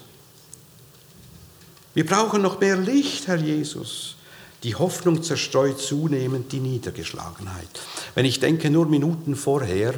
Wir 1.94 2.06
brauchen 2.06 2.42
noch 2.42 2.60
mehr 2.60 2.78
Licht, 2.78 3.28
Herr 3.28 3.38
Jesus. 3.38 4.16
Die 4.64 4.76
Hoffnung 4.76 5.24
zerstreut 5.24 5.80
zunehmend 5.80 6.52
die 6.52 6.60
Niedergeschlagenheit. 6.60 7.70
Wenn 8.16 8.26
ich 8.26 8.40
denke, 8.40 8.70
nur 8.70 8.88
Minuten 8.88 9.36
vorher, 9.36 9.94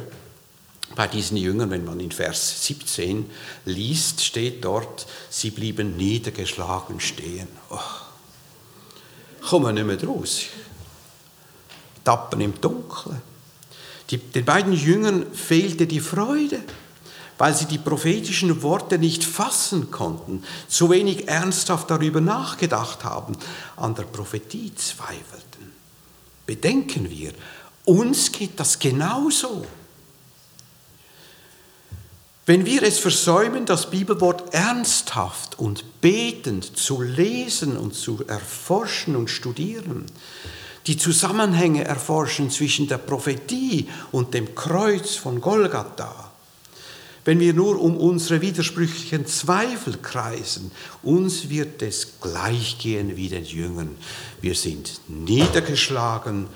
bei 0.94 1.06
diesen 1.06 1.36
Jüngern, 1.36 1.70
wenn 1.70 1.84
man 1.84 2.00
in 2.00 2.10
Vers 2.10 2.66
17 2.66 3.30
liest, 3.64 4.24
steht 4.24 4.64
dort, 4.64 5.06
sie 5.30 5.50
blieben 5.50 5.96
niedergeschlagen 5.96 7.00
stehen. 7.00 7.48
Oh, 7.70 7.78
kommen 9.40 9.74
nicht 9.74 9.86
mehr 9.86 10.04
raus. 10.04 10.46
Tappen 12.04 12.40
im 12.40 12.60
Dunkeln. 12.60 13.20
Die, 14.10 14.18
den 14.18 14.44
beiden 14.44 14.72
Jüngern 14.72 15.32
fehlte 15.32 15.86
die 15.86 16.00
Freude, 16.00 16.60
weil 17.38 17.54
sie 17.54 17.66
die 17.66 17.78
prophetischen 17.78 18.62
Worte 18.62 18.98
nicht 18.98 19.24
fassen 19.24 19.90
konnten, 19.90 20.42
zu 20.68 20.90
wenig 20.90 21.28
ernsthaft 21.28 21.90
darüber 21.90 22.20
nachgedacht 22.20 23.04
haben, 23.04 23.36
an 23.76 23.94
der 23.94 24.02
Prophetie 24.02 24.74
zweifelten. 24.74 25.72
Bedenken 26.44 27.08
wir, 27.08 27.32
uns 27.84 28.32
geht 28.32 28.58
das 28.58 28.78
genauso. 28.78 29.64
Wenn 32.50 32.66
wir 32.66 32.82
es 32.82 32.98
versäumen, 32.98 33.64
das 33.64 33.90
Bibelwort 33.90 34.52
ernsthaft 34.52 35.56
und 35.60 36.00
betend 36.00 36.76
zu 36.76 37.00
lesen 37.00 37.76
und 37.76 37.94
zu 37.94 38.24
erforschen 38.26 39.14
und 39.14 39.30
studieren, 39.30 40.04
die 40.88 40.96
Zusammenhänge 40.96 41.84
erforschen 41.84 42.50
zwischen 42.50 42.88
der 42.88 42.98
Prophetie 42.98 43.86
und 44.10 44.34
dem 44.34 44.56
Kreuz 44.56 45.14
von 45.14 45.40
Golgatha, 45.40 46.32
wenn 47.24 47.38
wir 47.38 47.54
nur 47.54 47.80
um 47.80 47.96
unsere 47.96 48.40
widersprüchlichen 48.40 49.26
Zweifel 49.28 49.98
kreisen, 49.98 50.72
uns 51.04 51.50
wird 51.50 51.82
es 51.82 52.14
gleichgehen 52.20 53.16
wie 53.16 53.28
den 53.28 53.44
Jüngern. 53.44 53.96
Wir 54.40 54.56
sind 54.56 55.00
niedergeschlagen 55.06 56.48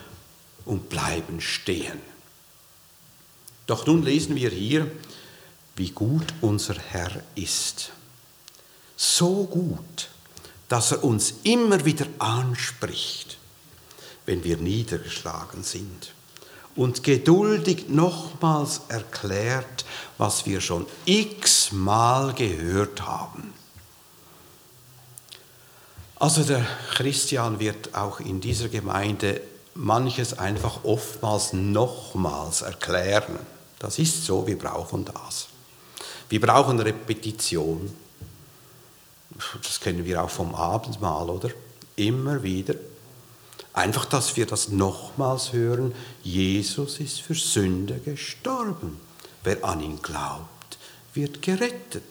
und 0.64 0.88
bleiben 0.88 1.40
stehen. 1.40 2.00
Doch 3.68 3.86
nun 3.86 4.02
lesen 4.02 4.34
wir 4.34 4.50
hier, 4.50 4.90
wie 5.76 5.90
gut 5.90 6.32
unser 6.40 6.74
Herr 6.74 7.10
ist. 7.34 7.90
So 8.96 9.44
gut, 9.44 10.08
dass 10.68 10.92
er 10.92 11.04
uns 11.04 11.34
immer 11.42 11.84
wieder 11.84 12.06
anspricht, 12.18 13.38
wenn 14.26 14.44
wir 14.44 14.56
niedergeschlagen 14.56 15.62
sind 15.62 16.12
und 16.76 17.02
geduldig 17.02 17.88
nochmals 17.88 18.82
erklärt, 18.88 19.84
was 20.18 20.46
wir 20.46 20.60
schon 20.60 20.86
x-mal 21.04 22.32
gehört 22.34 23.02
haben. 23.02 23.52
Also 26.16 26.42
der 26.42 26.64
Christian 26.94 27.58
wird 27.58 27.94
auch 27.94 28.20
in 28.20 28.40
dieser 28.40 28.68
Gemeinde 28.68 29.40
manches 29.74 30.38
einfach 30.38 30.84
oftmals 30.84 31.52
nochmals 31.52 32.62
erklären. 32.62 33.38
Das 33.78 33.98
ist 33.98 34.24
so, 34.24 34.46
wir 34.46 34.58
brauchen 34.58 35.04
das. 35.04 35.48
Wir 36.28 36.40
brauchen 36.40 36.80
Repetition. 36.80 37.94
Das 39.62 39.80
kennen 39.80 40.04
wir 40.04 40.22
auch 40.22 40.30
vom 40.30 40.54
Abendmahl, 40.54 41.28
oder? 41.28 41.50
Immer 41.96 42.42
wieder. 42.42 42.74
Einfach, 43.72 44.04
dass 44.04 44.36
wir 44.36 44.46
das 44.46 44.68
nochmals 44.68 45.52
hören. 45.52 45.94
Jesus 46.22 47.00
ist 47.00 47.20
für 47.20 47.34
Sünder 47.34 47.98
gestorben. 47.98 49.00
Wer 49.42 49.64
an 49.64 49.80
ihn 49.80 50.00
glaubt, 50.00 50.78
wird 51.12 51.42
gerettet. 51.42 52.02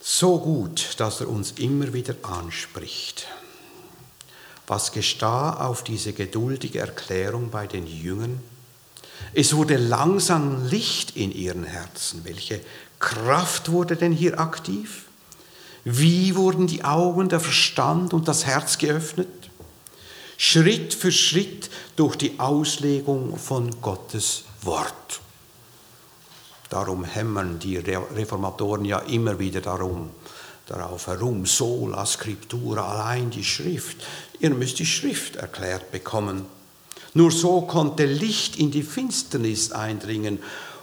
So 0.00 0.38
gut, 0.38 0.94
dass 0.98 1.20
er 1.20 1.28
uns 1.28 1.52
immer 1.52 1.92
wieder 1.92 2.14
anspricht. 2.22 3.26
Was 4.72 4.90
geschah 4.90 5.68
auf 5.68 5.84
diese 5.84 6.14
geduldige 6.14 6.78
Erklärung 6.78 7.50
bei 7.50 7.66
den 7.66 7.86
Jüngern? 7.86 8.40
Es 9.34 9.54
wurde 9.54 9.76
langsam 9.76 10.66
Licht 10.66 11.14
in 11.14 11.30
ihren 11.30 11.64
Herzen. 11.64 12.24
Welche 12.24 12.58
Kraft 12.98 13.70
wurde 13.70 13.96
denn 13.96 14.12
hier 14.12 14.40
aktiv? 14.40 15.04
Wie 15.84 16.36
wurden 16.36 16.68
die 16.68 16.84
Augen, 16.86 17.28
der 17.28 17.40
Verstand 17.40 18.14
und 18.14 18.28
das 18.28 18.46
Herz 18.46 18.78
geöffnet? 18.78 19.50
Schritt 20.38 20.94
für 20.94 21.12
Schritt 21.12 21.68
durch 21.96 22.16
die 22.16 22.40
Auslegung 22.40 23.36
von 23.36 23.78
Gottes 23.82 24.44
Wort. 24.62 25.20
Darum 26.70 27.04
hämmern 27.04 27.58
die 27.58 27.76
Reformatoren 27.76 28.86
ja 28.86 29.00
immer 29.00 29.38
wieder 29.38 29.60
darum, 29.60 30.08
darauf 30.66 31.06
herum, 31.06 31.46
sola 31.46 32.06
scriptura, 32.06 32.92
allein 32.92 33.30
die 33.30 33.44
Schrift. 33.44 33.98
Ihr 34.40 34.50
müsst 34.50 34.78
die 34.78 34.86
Schrift 34.86 35.36
erklärt 35.36 35.90
bekommen. 35.90 36.46
Nur 37.14 37.30
so 37.30 37.62
konnte 37.62 38.06
Licht 38.06 38.56
in 38.56 38.70
die 38.70 38.82
Finsternis 38.82 39.72
eindringen 39.72 40.38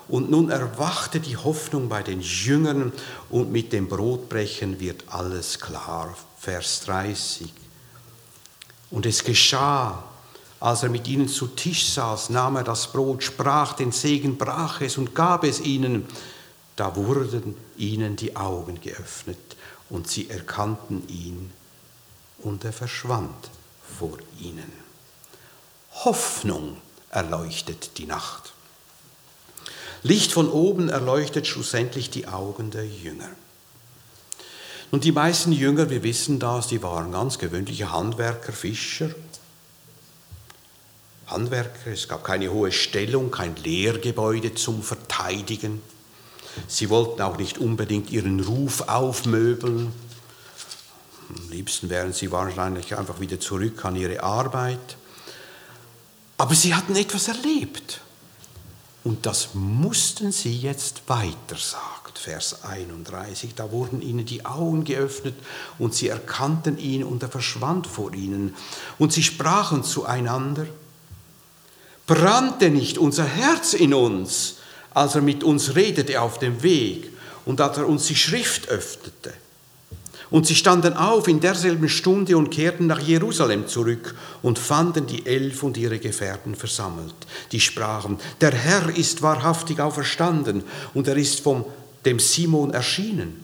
und 0.07 0.29
nun 0.29 0.49
erwachte 0.49 1.19
die 1.19 1.37
Hoffnung 1.37 1.89
bei 1.89 2.03
den 2.03 2.21
Jüngern 2.21 2.91
und 3.29 3.51
mit 3.51 3.73
dem 3.73 3.87
Brotbrechen 3.87 4.79
wird 4.79 5.03
alles 5.07 5.59
klar. 5.59 6.15
Vers 6.39 6.81
30. 6.85 7.51
Und 8.91 9.05
es 9.05 9.23
geschah, 9.23 10.03
als 10.59 10.83
er 10.83 10.89
mit 10.89 11.07
ihnen 11.07 11.27
zu 11.27 11.47
Tisch 11.47 11.89
saß, 11.89 12.29
nahm 12.29 12.57
er 12.57 12.63
das 12.63 12.91
Brot, 12.91 13.23
sprach 13.23 13.73
den 13.73 13.91
Segen, 13.91 14.37
brach 14.37 14.81
es 14.81 14.97
und 14.97 15.15
gab 15.15 15.43
es 15.43 15.61
ihnen. 15.61 16.05
Da 16.75 16.95
wurden 16.95 17.55
ihnen 17.77 18.15
die 18.15 18.35
Augen 18.35 18.79
geöffnet 18.81 19.48
und 19.89 20.07
sie 20.07 20.29
erkannten 20.29 21.07
ihn 21.07 21.51
und 22.39 22.63
er 22.63 22.73
verschwand 22.73 23.49
vor 23.97 24.17
ihnen. 24.39 24.71
Hoffnung 26.05 26.77
erleuchtet 27.09 27.97
die 27.97 28.05
Nacht. 28.05 28.53
Licht 30.03 30.31
von 30.31 30.49
oben 30.49 30.89
erleuchtet 30.89 31.47
schlussendlich 31.47 32.09
die 32.09 32.27
Augen 32.27 32.71
der 32.71 32.87
Jünger. 32.87 33.29
Und 34.91 35.03
die 35.03 35.11
meisten 35.11 35.51
Jünger, 35.51 35.89
wir 35.89 36.03
wissen 36.03 36.39
das, 36.39 36.67
die 36.67 36.81
waren 36.81 37.11
ganz 37.11 37.37
gewöhnliche 37.37 37.91
Handwerker, 37.91 38.53
Fischer. 38.53 39.09
Handwerker, 41.27 41.91
es 41.91 42.07
gab 42.07 42.23
keine 42.23 42.51
hohe 42.51 42.71
Stellung, 42.71 43.29
kein 43.29 43.55
Lehrgebäude 43.57 44.55
zum 44.55 44.81
Verteidigen. 44.81 45.81
Sie 46.67 46.89
wollten 46.89 47.21
auch 47.21 47.37
nicht 47.37 47.57
unbedingt 47.57 48.09
ihren 48.11 48.39
Ruf 48.39 48.81
aufmöbeln. 48.81 49.91
Am 51.29 51.49
liebsten 51.49 51.89
wären 51.89 52.13
sie 52.13 52.31
wahrscheinlich 52.31 52.97
einfach 52.97 53.19
wieder 53.19 53.39
zurück 53.39 53.85
an 53.85 53.95
ihre 53.95 54.23
Arbeit. 54.23 54.97
Aber 56.37 56.55
sie 56.55 56.73
hatten 56.73 56.95
etwas 56.95 57.27
erlebt. 57.27 58.01
Und 59.03 59.25
das 59.25 59.49
mussten 59.53 60.31
sie 60.31 60.57
jetzt 60.57 61.03
weiter, 61.07 61.55
sagt 61.57 62.19
Vers 62.19 62.63
31. 62.63 63.55
Da 63.55 63.71
wurden 63.71 64.01
ihnen 64.01 64.25
die 64.25 64.45
Augen 64.45 64.83
geöffnet 64.83 65.35
und 65.77 65.93
sie 65.93 66.09
erkannten 66.09 66.77
ihn 66.77 67.03
und 67.03 67.23
er 67.23 67.29
verschwand 67.29 67.87
vor 67.87 68.13
ihnen. 68.13 68.55
Und 68.97 69.13
sie 69.13 69.23
sprachen 69.23 69.83
zueinander, 69.83 70.67
brannte 72.07 72.69
nicht 72.69 72.97
unser 72.97 73.23
Herz 73.25 73.73
in 73.73 73.93
uns, 73.93 74.58
als 74.93 75.15
er 75.15 75.21
mit 75.21 75.43
uns 75.43 75.75
redete 75.75 76.21
auf 76.21 76.39
dem 76.39 76.61
Weg 76.63 77.11
und 77.45 77.61
als 77.61 77.77
er 77.77 77.87
uns 77.87 78.07
die 78.07 78.15
Schrift 78.15 78.69
öffnete. 78.69 79.33
Und 80.31 80.45
sie 80.45 80.55
standen 80.55 80.93
auf 80.93 81.27
in 81.27 81.39
derselben 81.39 81.89
Stunde 81.89 82.37
und 82.37 82.51
kehrten 82.51 82.85
nach 82.85 82.99
Jerusalem 82.99 83.67
zurück 83.67 84.15
und 84.43 84.59
fanden 84.59 85.07
die 85.07 85.25
Elf 85.25 85.63
und 85.63 85.75
ihre 85.75 85.97
Gefährten 85.97 86.53
versammelt. 86.53 87.15
Die 87.51 87.59
sprachen, 87.59 88.19
der 88.39 88.51
Herr 88.51 88.95
ist 88.95 89.23
wahrhaftig 89.23 89.79
auferstanden 89.79 90.63
und 90.93 91.07
er 91.07 91.17
ist 91.17 91.39
vom 91.39 91.65
dem 92.05 92.19
Simon 92.19 92.73
erschienen. 92.73 93.43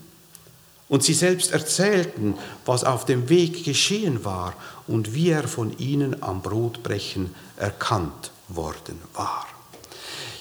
Und 0.88 1.04
sie 1.04 1.16
selbst 1.16 1.52
erzählten, 1.52 2.36
was 2.66 2.84
auf 2.84 3.06
dem 3.06 3.28
Weg 3.30 3.64
geschehen 3.64 4.24
war 4.24 4.54
und 4.88 5.16
wie 5.16 5.30
er 5.30 5.48
von 5.48 5.76
ihnen 5.80 6.22
am 6.22 6.44
Brotbrechen 6.44 7.34
erkannt 7.58 8.32
worden 8.50 9.02
war. 9.16 9.48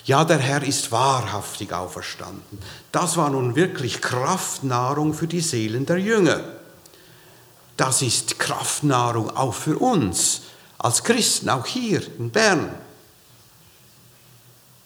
Ja, 0.05 0.24
der 0.24 0.38
Herr 0.38 0.62
ist 0.62 0.92
wahrhaftig 0.92 1.72
auferstanden. 1.72 2.59
Das 2.92 3.16
war 3.16 3.30
nun 3.30 3.57
wirklich 3.57 4.02
Kraftnahrung 4.02 5.14
für 5.14 5.26
die 5.26 5.40
Seelen 5.40 5.86
der 5.86 5.98
Jünger. 5.98 6.40
Das 7.76 8.02
ist 8.02 8.38
Kraftnahrung 8.38 9.34
auch 9.34 9.55
für 9.55 9.78
uns 9.78 10.42
als 10.78 11.02
Christen, 11.02 11.48
auch 11.48 11.66
hier 11.66 12.02
in 12.18 12.30
Bern. 12.30 12.74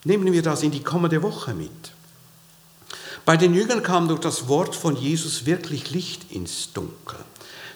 Nehmen 0.04 0.32
wir 0.32 0.42
das 0.42 0.62
in 0.62 0.70
die 0.70 0.82
kommende 0.82 1.20
Woche 1.22 1.52
mit. 1.52 1.70
Bei 3.24 3.36
den 3.36 3.52
Jüngern 3.52 3.82
kam 3.82 4.08
durch 4.08 4.20
das 4.20 4.46
Wort 4.48 4.74
von 4.74 4.96
Jesus 4.96 5.44
wirklich 5.44 5.90
Licht 5.90 6.30
ins 6.30 6.72
Dunkel. 6.72 7.18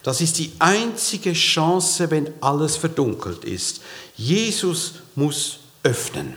Das 0.02 0.20
ist 0.20 0.38
die 0.38 0.52
einzige 0.60 1.32
Chance, 1.32 2.10
wenn 2.10 2.32
alles 2.40 2.76
verdunkelt 2.76 3.44
ist. 3.44 3.82
Jesus 4.16 4.94
muss 5.14 5.58
öffnen. 5.82 6.36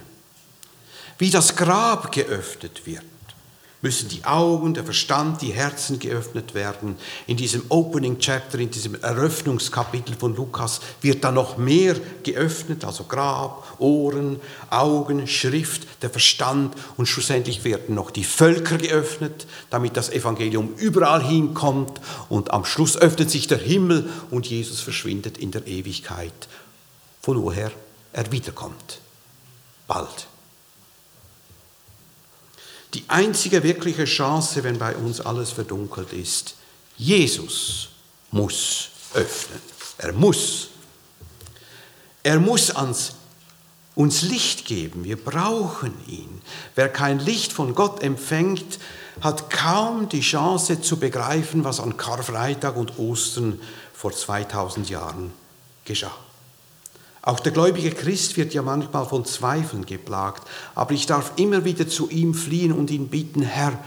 Wie 1.18 1.30
das 1.30 1.56
Grab 1.56 2.12
geöffnet 2.12 2.86
wird 2.86 3.04
müssen 3.86 4.10
die 4.10 4.26
Augen, 4.26 4.74
der 4.74 4.84
Verstand, 4.84 5.44
die 5.44 5.54
Herzen 5.54 6.00
geöffnet 6.00 6.56
werden. 6.56 6.98
In 7.28 7.38
diesem 7.38 7.66
Opening 7.70 8.18
Chapter, 8.18 8.58
in 8.58 8.72
diesem 8.72 8.96
Eröffnungskapitel 8.96 10.16
von 10.16 10.36
Lukas 10.36 10.82
wird 11.02 11.24
da 11.24 11.32
noch 11.32 11.58
mehr 11.58 11.96
geöffnet, 12.24 12.84
also 12.84 13.04
Grab, 13.04 13.76
Ohren, 13.78 14.40
Augen, 14.72 15.28
Schrift, 15.28 16.02
der 16.02 16.10
Verstand 16.10 16.74
und 16.98 17.06
schlussendlich 17.06 17.64
werden 17.64 17.94
noch 17.94 18.10
die 18.10 18.24
Völker 18.24 18.80
geöffnet, 18.80 19.46
damit 19.70 19.96
das 19.96 20.10
Evangelium 20.10 20.74
überall 20.78 21.24
hinkommt 21.24 22.02
und 22.28 22.50
am 22.50 22.66
Schluss 22.66 22.98
öffnet 22.98 23.30
sich 23.30 23.46
der 23.46 23.60
Himmel 23.60 24.10
und 24.32 24.48
Jesus 24.48 24.82
verschwindet 24.82 25.38
in 25.38 25.52
der 25.52 25.68
Ewigkeit, 25.68 26.48
von 27.22 27.40
woher 27.40 27.72
er 28.14 28.32
wiederkommt. 28.32 29.00
Bald. 29.88 30.26
Die 32.96 33.04
einzige 33.10 33.62
wirkliche 33.62 34.06
Chance, 34.06 34.64
wenn 34.64 34.80
bei 34.80 34.96
uns 34.96 35.20
alles 35.20 35.52
verdunkelt 35.52 36.14
ist, 36.14 36.56
Jesus 36.96 37.90
muss 38.32 38.90
öffnen. 39.14 39.60
Er 39.98 40.14
muss. 40.14 40.70
Er 42.24 42.40
muss 42.40 42.72
ans, 42.72 43.16
uns 43.96 44.22
Licht 44.22 44.64
geben. 44.64 45.04
Wir 45.04 45.18
brauchen 45.18 45.94
ihn. 46.08 46.42
Wer 46.76 46.88
kein 46.88 47.20
Licht 47.20 47.52
von 47.52 47.76
Gott 47.76 48.02
empfängt, 48.02 48.80
hat 49.20 49.50
kaum 49.50 50.08
die 50.08 50.22
Chance 50.22 50.80
zu 50.80 50.96
begreifen, 50.96 51.66
was 51.66 51.82
an 51.82 51.98
Karfreitag 51.98 52.78
und 52.78 52.98
Ostern 52.98 53.60
vor 53.94 54.14
2000 54.14 54.90
Jahren 54.90 55.34
geschah. 55.84 56.16
Auch 57.26 57.40
der 57.40 57.52
gläubige 57.52 57.90
Christ 57.90 58.38
wird 58.38 58.54
ja 58.54 58.62
manchmal 58.62 59.08
von 59.08 59.26
Zweifeln 59.26 59.88
geplagt, 59.88 60.48
aber 60.76 60.94
ich 60.94 61.08
darf 61.08 61.32
immer 61.38 61.66
wieder 61.66 61.88
zu 61.88 62.08
ihm 62.12 62.36
fliehen 62.36 62.72
und 62.72 62.92
ihn 62.92 63.08
bitten, 63.08 63.42
Herr, 63.42 63.84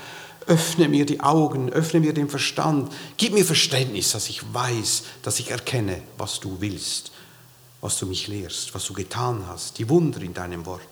öffne 0.48 0.88
mir 0.88 1.06
die 1.06 1.20
Augen, 1.20 1.70
öffne 1.70 2.00
mir 2.00 2.12
den 2.12 2.28
Verstand, 2.28 2.92
gib 3.16 3.32
mir 3.32 3.44
Verständnis, 3.44 4.10
dass 4.10 4.28
ich 4.28 4.42
weiß, 4.52 5.04
dass 5.22 5.38
ich 5.38 5.52
erkenne, 5.52 6.02
was 6.16 6.40
du 6.40 6.56
willst, 6.58 7.12
was 7.80 7.96
du 7.98 8.06
mich 8.06 8.26
lehrst, 8.26 8.74
was 8.74 8.84
du 8.86 8.92
getan 8.92 9.44
hast, 9.46 9.78
die 9.78 9.88
Wunder 9.88 10.20
in 10.20 10.34
deinem 10.34 10.66
Wort. 10.66 10.82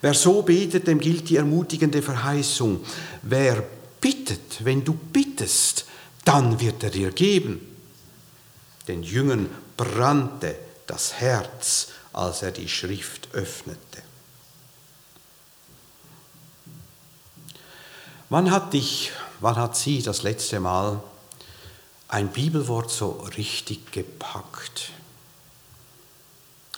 Wer 0.00 0.14
so 0.14 0.42
betet, 0.42 0.86
dem 0.86 1.00
gilt 1.00 1.28
die 1.28 1.38
ermutigende 1.38 2.02
Verheißung. 2.02 2.84
Wer 3.22 3.64
bittet, 4.00 4.64
wenn 4.64 4.84
du 4.84 4.92
bittest, 4.92 5.86
dann 6.24 6.60
wird 6.60 6.84
er 6.84 6.90
dir 6.90 7.10
geben. 7.10 7.60
Den 8.86 9.02
Jüngern 9.02 9.48
brannte 9.76 10.54
das 10.86 11.14
Herz, 11.14 11.88
als 12.12 12.42
er 12.42 12.50
die 12.50 12.68
Schrift 12.68 13.28
öffnete. 13.32 14.02
Wann 18.28 18.50
hat 18.50 18.72
dich, 18.72 19.12
wann 19.40 19.56
hat 19.56 19.76
sie 19.76 20.02
das 20.02 20.22
letzte 20.22 20.58
Mal 20.58 21.02
ein 22.08 22.28
Bibelwort 22.28 22.90
so 22.90 23.10
richtig 23.36 23.92
gepackt? 23.92 24.90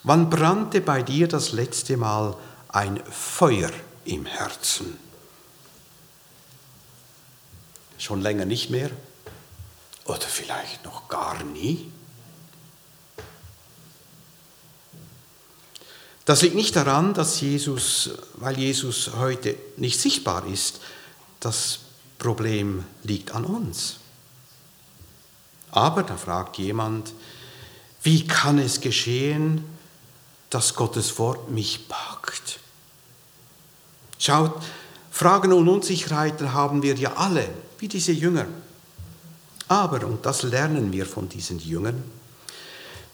Wann 0.03 0.31
brannte 0.31 0.81
bei 0.81 1.03
dir 1.03 1.29
das 1.29 1.53
letzte 1.53 1.97
Mal 1.97 2.37
ein 2.69 3.03
Feuer 3.07 3.71
im 4.05 4.27
Herzen? 4.27 4.99
Schon 7.99 8.21
länger 8.21 8.45
nicht 8.45 8.71
mehr? 8.71 8.91
Oder 10.05 10.21
vielleicht 10.21 10.85
noch 10.85 11.09
gar 11.09 11.43
nie? 11.43 11.91
Das 16.25 16.41
liegt 16.41 16.55
nicht 16.55 16.75
daran, 16.75 17.13
dass 17.13 17.41
Jesus, 17.41 18.11
weil 18.35 18.59
Jesus 18.59 19.11
heute 19.17 19.57
nicht 19.77 20.01
sichtbar 20.01 20.47
ist, 20.47 20.81
das 21.41 21.81
Problem 22.19 22.85
liegt 23.03 23.33
an 23.33 23.45
uns. 23.45 23.97
Aber 25.71 26.03
da 26.03 26.17
fragt 26.17 26.57
jemand, 26.57 27.13
wie 28.03 28.27
kann 28.27 28.59
es 28.59 28.81
geschehen, 28.81 29.65
dass 30.49 30.75
Gottes 30.75 31.19
Wort 31.19 31.51
mich 31.51 31.89
packt? 31.89 32.61
Schaut, 34.19 34.55
Fragen 35.11 35.53
und 35.53 35.69
Unsicherheiten 35.69 36.55
haben 36.55 36.83
wir 36.83 36.95
ja 36.95 37.15
alle, 37.15 37.49
wie 37.79 37.89
diese 37.89 38.13
Jünger. 38.13 38.47
Aber, 39.69 40.07
und 40.07 40.25
das 40.25 40.43
lernen 40.43 40.93
wir 40.93 41.07
von 41.07 41.29
diesen 41.29 41.59
Jüngern, 41.59 42.03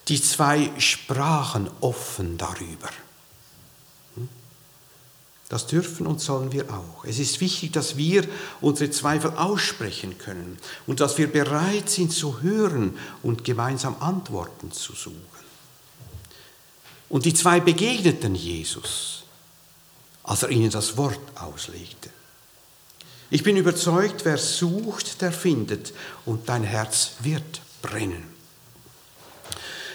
die 0.07 0.21
zwei 0.21 0.71
sprachen 0.77 1.69
offen 1.81 2.37
darüber. 2.37 2.89
Das 5.51 5.67
dürfen 5.67 6.07
und 6.07 6.21
sollen 6.21 6.53
wir 6.53 6.69
auch. 6.69 7.03
Es 7.03 7.19
ist 7.19 7.41
wichtig, 7.41 7.73
dass 7.73 7.97
wir 7.97 8.25
unsere 8.61 8.89
Zweifel 8.89 9.31
aussprechen 9.31 10.17
können 10.17 10.57
und 10.87 11.01
dass 11.01 11.17
wir 11.17 11.29
bereit 11.29 11.89
sind 11.89 12.13
zu 12.13 12.39
hören 12.39 12.97
und 13.21 13.43
gemeinsam 13.43 13.97
Antworten 13.99 14.71
zu 14.71 14.93
suchen. 14.93 15.19
Und 17.09 17.25
die 17.25 17.33
zwei 17.33 17.59
begegneten 17.59 18.33
Jesus, 18.33 19.23
als 20.23 20.43
er 20.43 20.51
ihnen 20.51 20.71
das 20.71 20.95
Wort 20.95 21.19
auslegte. 21.35 22.09
Ich 23.29 23.43
bin 23.43 23.57
überzeugt, 23.57 24.23
wer 24.23 24.37
sucht, 24.37 25.21
der 25.21 25.33
findet 25.33 25.91
und 26.25 26.47
dein 26.47 26.63
Herz 26.63 27.15
wird 27.23 27.59
brennen 27.81 28.30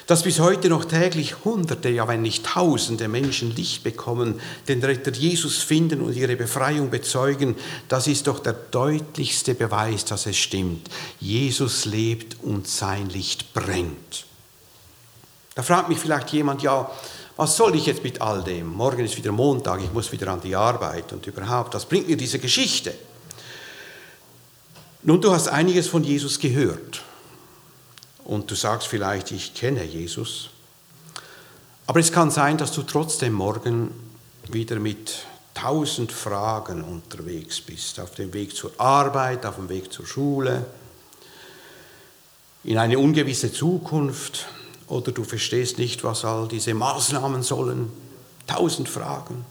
dass 0.07 0.23
bis 0.23 0.39
heute 0.39 0.69
noch 0.69 0.85
täglich 0.85 1.45
Hunderte, 1.45 1.89
ja 1.89 2.07
wenn 2.07 2.23
nicht 2.23 2.47
Tausende 2.47 3.09
Menschen 3.09 3.55
Licht 3.55 3.83
bekommen, 3.83 4.41
den 4.69 4.83
Retter 4.83 5.13
Jesus 5.13 5.59
finden 5.59 6.01
und 6.01 6.15
ihre 6.15 6.37
Befreiung 6.37 6.91
bezeugen, 6.91 7.57
das 7.89 8.07
ist 8.07 8.29
doch 8.29 8.39
der 8.39 8.53
deutlichste 8.53 9.55
Beweis, 9.55 10.05
dass 10.05 10.27
es 10.27 10.37
stimmt. 10.37 10.89
Jesus 11.19 11.85
lebt 11.87 12.37
und 12.43 12.69
sein 12.69 13.09
Licht 13.11 13.53
brennt. 13.53 14.27
Da 15.57 15.63
fragt 15.63 15.89
mich 15.89 15.99
vielleicht 15.99 16.31
jemand, 16.33 16.63
ja, 16.63 16.89
was 17.37 17.57
soll 17.57 17.75
ich 17.75 17.87
jetzt 17.87 18.05
mit 18.05 18.21
all 18.21 18.45
dem? 18.45 18.69
Morgen 18.69 19.05
ist 19.05 19.17
wieder 19.17 19.33
Montag, 19.33 19.83
ich 19.83 19.93
muss 19.93 20.13
wieder 20.13 20.29
an 20.29 20.41
die 20.41 20.55
Arbeit 20.55 21.13
und 21.13 21.27
überhaupt, 21.27 21.75
was 21.75 21.85
bringt 21.85 22.09
mir 22.09 22.17
diese 22.17 22.39
Geschichte? 22.39 22.95
Nun, 25.03 25.21
du 25.21 25.33
hast 25.33 25.49
einiges 25.49 25.89
von 25.89 26.05
Jesus 26.05 26.39
gehört 26.39 27.03
und 28.27 28.51
du 28.51 28.55
sagst 28.55 28.89
vielleicht, 28.89 29.31
ich 29.31 29.55
kenne 29.55 29.85
Jesus. 29.85 30.51
Aber 31.87 32.01
es 32.01 32.11
kann 32.11 32.31
sein, 32.31 32.59
dass 32.59 32.73
du 32.73 32.83
trotzdem 32.83 33.33
morgen 33.33 33.91
wieder 34.49 34.77
mit 34.81 35.27
tausend 35.55 36.13
Fragen 36.13 36.83
unterwegs 36.83 37.61
bist, 37.61 38.01
auf 38.01 38.15
dem 38.15 38.33
Weg 38.35 38.55
zur 38.55 38.73
Arbeit, 38.79 39.47
auf 39.47 39.57
dem 39.57 39.69
Weg 39.69 39.93
zur 39.93 40.07
Schule, 40.07 40.67
in 42.65 42.79
eine 42.79 42.99
ungewisse 42.99 43.53
Zukunft 43.53 44.47
oder 44.89 45.13
du 45.13 45.23
verstehst 45.23 45.79
nicht, 45.79 46.03
was 46.03 46.25
all 46.25 46.49
diese 46.49 46.75
Maßnahmen 46.75 47.43
sollen. 47.43 47.93
Tausend 48.47 48.89
Fragen. 48.89 49.45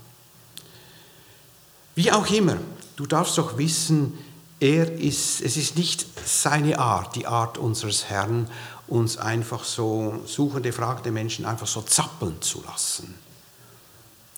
Wie 1.95 2.11
auch 2.11 2.29
immer, 2.29 2.57
du 2.97 3.05
darfst 3.05 3.37
doch 3.37 3.57
wissen, 3.57 4.17
er 4.59 4.91
ist, 4.91 5.41
es 5.41 5.57
ist 5.57 5.77
nicht 5.77 6.05
seine 6.25 6.79
Art, 6.79 7.15
die 7.15 7.27
Art 7.27 7.57
unseres 7.57 8.05
Herrn, 8.05 8.49
uns 8.87 9.17
einfach 9.17 9.63
so 9.63 10.21
suchende, 10.25 10.71
fragende 10.71 11.11
Menschen 11.11 11.45
einfach 11.45 11.67
so 11.67 11.81
zappeln 11.81 12.41
zu 12.41 12.63
lassen. 12.63 13.15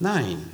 Nein, 0.00 0.48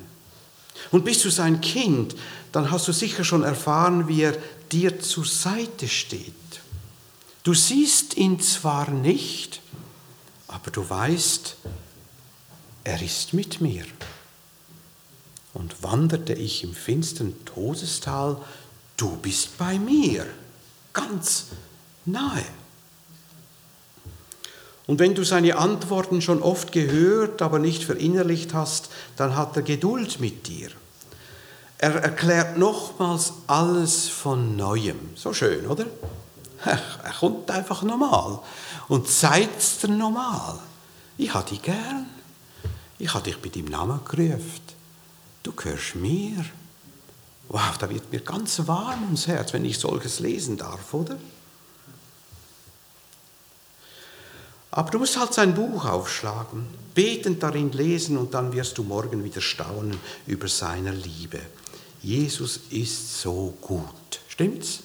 Und 0.91 1.05
bist 1.05 1.25
du 1.25 1.31
sein 1.31 1.61
Kind, 1.61 2.15
dann 2.53 2.71
hast 2.71 2.89
du 2.89 2.93
sicher 2.93 3.25
schon 3.25 3.43
erfahren, 3.43 4.09
wie 4.09 4.23
er 4.23 4.37
dir 4.71 5.01
zur 5.01 5.25
Seite 5.25 5.89
steht. 5.89 6.35
Du 7.43 7.55
siehst 7.55 8.17
ihn 8.17 8.41
zwar 8.41 8.91
nicht, 8.91 9.61
aber 10.49 10.71
du 10.71 10.89
weißt, 10.89 11.57
er 12.85 13.03
ist 13.03 13.33
mit 13.33 13.61
mir. 13.61 13.85
Und 15.53 15.83
wanderte 15.83 16.33
ich 16.33 16.65
im 16.65 16.75
finsteren 16.75 17.45
Todestal, 17.45 18.41
du 18.97 19.17
bist 19.17 19.57
bei 19.59 19.79
mir, 19.79 20.27
ganz 20.93 21.47
nahe. 22.05 22.45
Und 24.87 24.99
wenn 24.99 25.15
du 25.15 25.25
seine 25.25 25.57
Antworten 25.57 26.21
schon 26.21 26.43
oft 26.43 26.73
gehört, 26.73 27.41
aber 27.41 27.59
nicht 27.59 27.85
verinnerlicht 27.85 28.53
hast, 28.53 28.91
dann 29.17 29.35
hat 29.35 29.57
er 29.57 29.63
Geduld 29.63 30.21
mit 30.21 30.47
dir. 30.47 30.71
Er 31.79 32.03
erklärt 32.03 32.59
nochmals 32.59 33.33
alles 33.47 34.09
von 34.09 34.57
neuem. 34.57 34.99
So 35.15 35.33
schön, 35.33 35.67
oder? 35.67 35.87
Er 36.65 37.13
kommt 37.19 37.51
einfach 37.51 37.83
normal 37.83 38.41
und 38.89 39.09
zeigt 39.09 39.59
es 39.59 39.87
normal. 39.87 40.59
Ich 41.19 41.33
habe 41.35 41.49
dich 41.49 41.63
gern. 41.63 42.07
Ich 42.99 43.13
habe 43.13 43.25
dich 43.25 43.41
bei 43.41 43.49
deinem 43.51 43.67
Namen 43.67 44.01
gerufen. 44.05 44.63
Du 45.43 45.53
gehörst 45.53 45.95
mir. 45.95 46.45
Wow, 47.49 47.79
da 47.79 47.89
wird 47.91 48.11
mir 48.11 48.21
ganz 48.21 48.67
warm 48.67 49.03
ums 49.05 49.27
Herz, 49.27 49.53
wenn 49.53 49.65
ich 49.65 49.79
solches 49.79 50.21
lesen 50.21 50.57
darf, 50.57 50.93
oder? 50.95 51.19
Aber 54.71 54.91
du 54.91 54.99
musst 54.99 55.17
halt 55.17 55.33
sein 55.33 55.55
Buch 55.55 55.85
aufschlagen, 55.85 56.67
betend 56.95 57.43
darin 57.45 57.71
lesen 57.71 58.17
und 58.17 58.35
dann 58.35 58.53
wirst 58.53 58.77
du 58.77 58.83
morgen 58.83 59.23
wieder 59.23 59.41
staunen 59.41 59.97
über 60.27 60.49
seine 60.49 60.91
Liebe. 60.91 61.41
Jesus 62.03 62.61
ist 62.71 63.21
so 63.21 63.57
gut. 63.61 64.21
Stimmt's? 64.29 64.81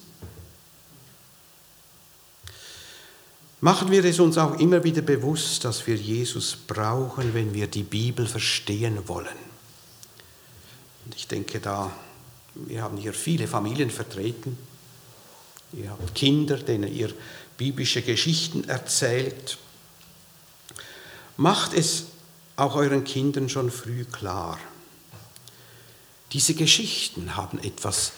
Machen 3.60 3.90
wir 3.90 4.04
es 4.04 4.20
uns 4.20 4.38
auch 4.38 4.58
immer 4.58 4.84
wieder 4.84 5.02
bewusst, 5.02 5.64
dass 5.64 5.86
wir 5.86 5.96
Jesus 5.96 6.56
brauchen, 6.56 7.34
wenn 7.34 7.52
wir 7.52 7.66
die 7.66 7.82
Bibel 7.82 8.26
verstehen 8.26 9.08
wollen. 9.08 9.26
Und 11.04 11.14
ich 11.16 11.26
denke 11.26 11.58
da, 11.60 11.92
wir 12.66 12.82
haben 12.82 12.96
hier 12.96 13.12
viele 13.12 13.46
Familien 13.46 13.90
vertreten. 13.90 14.58
Ihr 15.72 15.90
habt 15.90 16.14
Kinder, 16.14 16.56
denen 16.56 16.92
ihr 16.92 17.12
biblische 17.56 18.02
Geschichten 18.02 18.68
erzählt. 18.68 19.58
Macht 21.36 21.72
es 21.74 22.04
auch 22.56 22.74
euren 22.74 23.04
Kindern 23.04 23.48
schon 23.48 23.70
früh 23.70 24.04
klar. 24.04 24.58
Diese 26.32 26.54
Geschichten 26.54 27.36
haben 27.36 27.58
etwas 27.60 28.12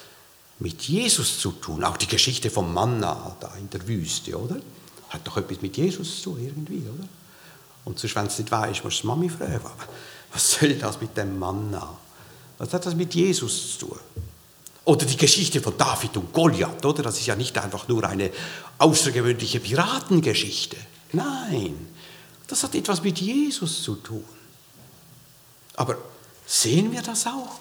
mit 0.59 0.83
Jesus 0.83 1.39
zu 1.39 1.53
tun. 1.53 1.85
Auch 1.85 1.97
die 1.97 2.07
Geschichte 2.07 2.51
vom 2.51 2.73
Manna 2.73 3.37
da 3.41 3.55
in 3.57 3.71
der 3.71 3.87
Wüste, 3.87 4.39
oder? 4.39 4.57
Hat 5.09 5.27
doch 5.27 5.37
etwas 5.37 5.61
mit 5.61 5.77
Jesus 5.77 6.23
zu 6.23 6.37
irgendwie, 6.39 6.81
oder? 6.81 7.09
Und 7.85 7.99
sonst, 7.99 8.15
wenn 8.15 8.27
es 8.27 8.39
nicht 8.39 8.51
weiß, 8.51 8.85
musst 8.85 9.03
du 9.03 9.09
Mami 9.09 9.29
fragen. 9.29 9.61
Was 10.33 10.53
soll 10.53 10.75
das 10.75 11.01
mit 11.01 11.17
dem 11.17 11.39
Manna? 11.39 11.97
Was 12.59 12.73
hat 12.73 12.87
das 12.87 12.95
mit 12.95 13.15
Jesus 13.15 13.79
zu 13.79 13.87
tun? 13.87 13.99
Oder 14.85 15.07
die 15.07 15.17
Geschichte 15.17 15.61
von 15.61 15.79
David 15.79 16.17
und 16.17 16.33
Goliath, 16.33 16.85
oder? 16.85 17.03
Das 17.03 17.19
ist 17.19 17.27
ja 17.27 17.37
nicht 17.37 17.57
einfach 17.59 17.87
nur 17.87 18.05
eine 18.05 18.31
außergewöhnliche 18.79 19.61
Piratengeschichte. 19.61 20.77
Nein, 21.13 21.89
das 22.49 22.65
hat 22.65 22.75
etwas 22.75 23.03
mit 23.03 23.21
Jesus 23.21 23.83
zu 23.83 23.95
tun. 23.97 24.25
Aber 25.77 25.97
sehen 26.47 26.91
wir 26.93 27.03
das 27.03 27.27
auch? 27.27 27.61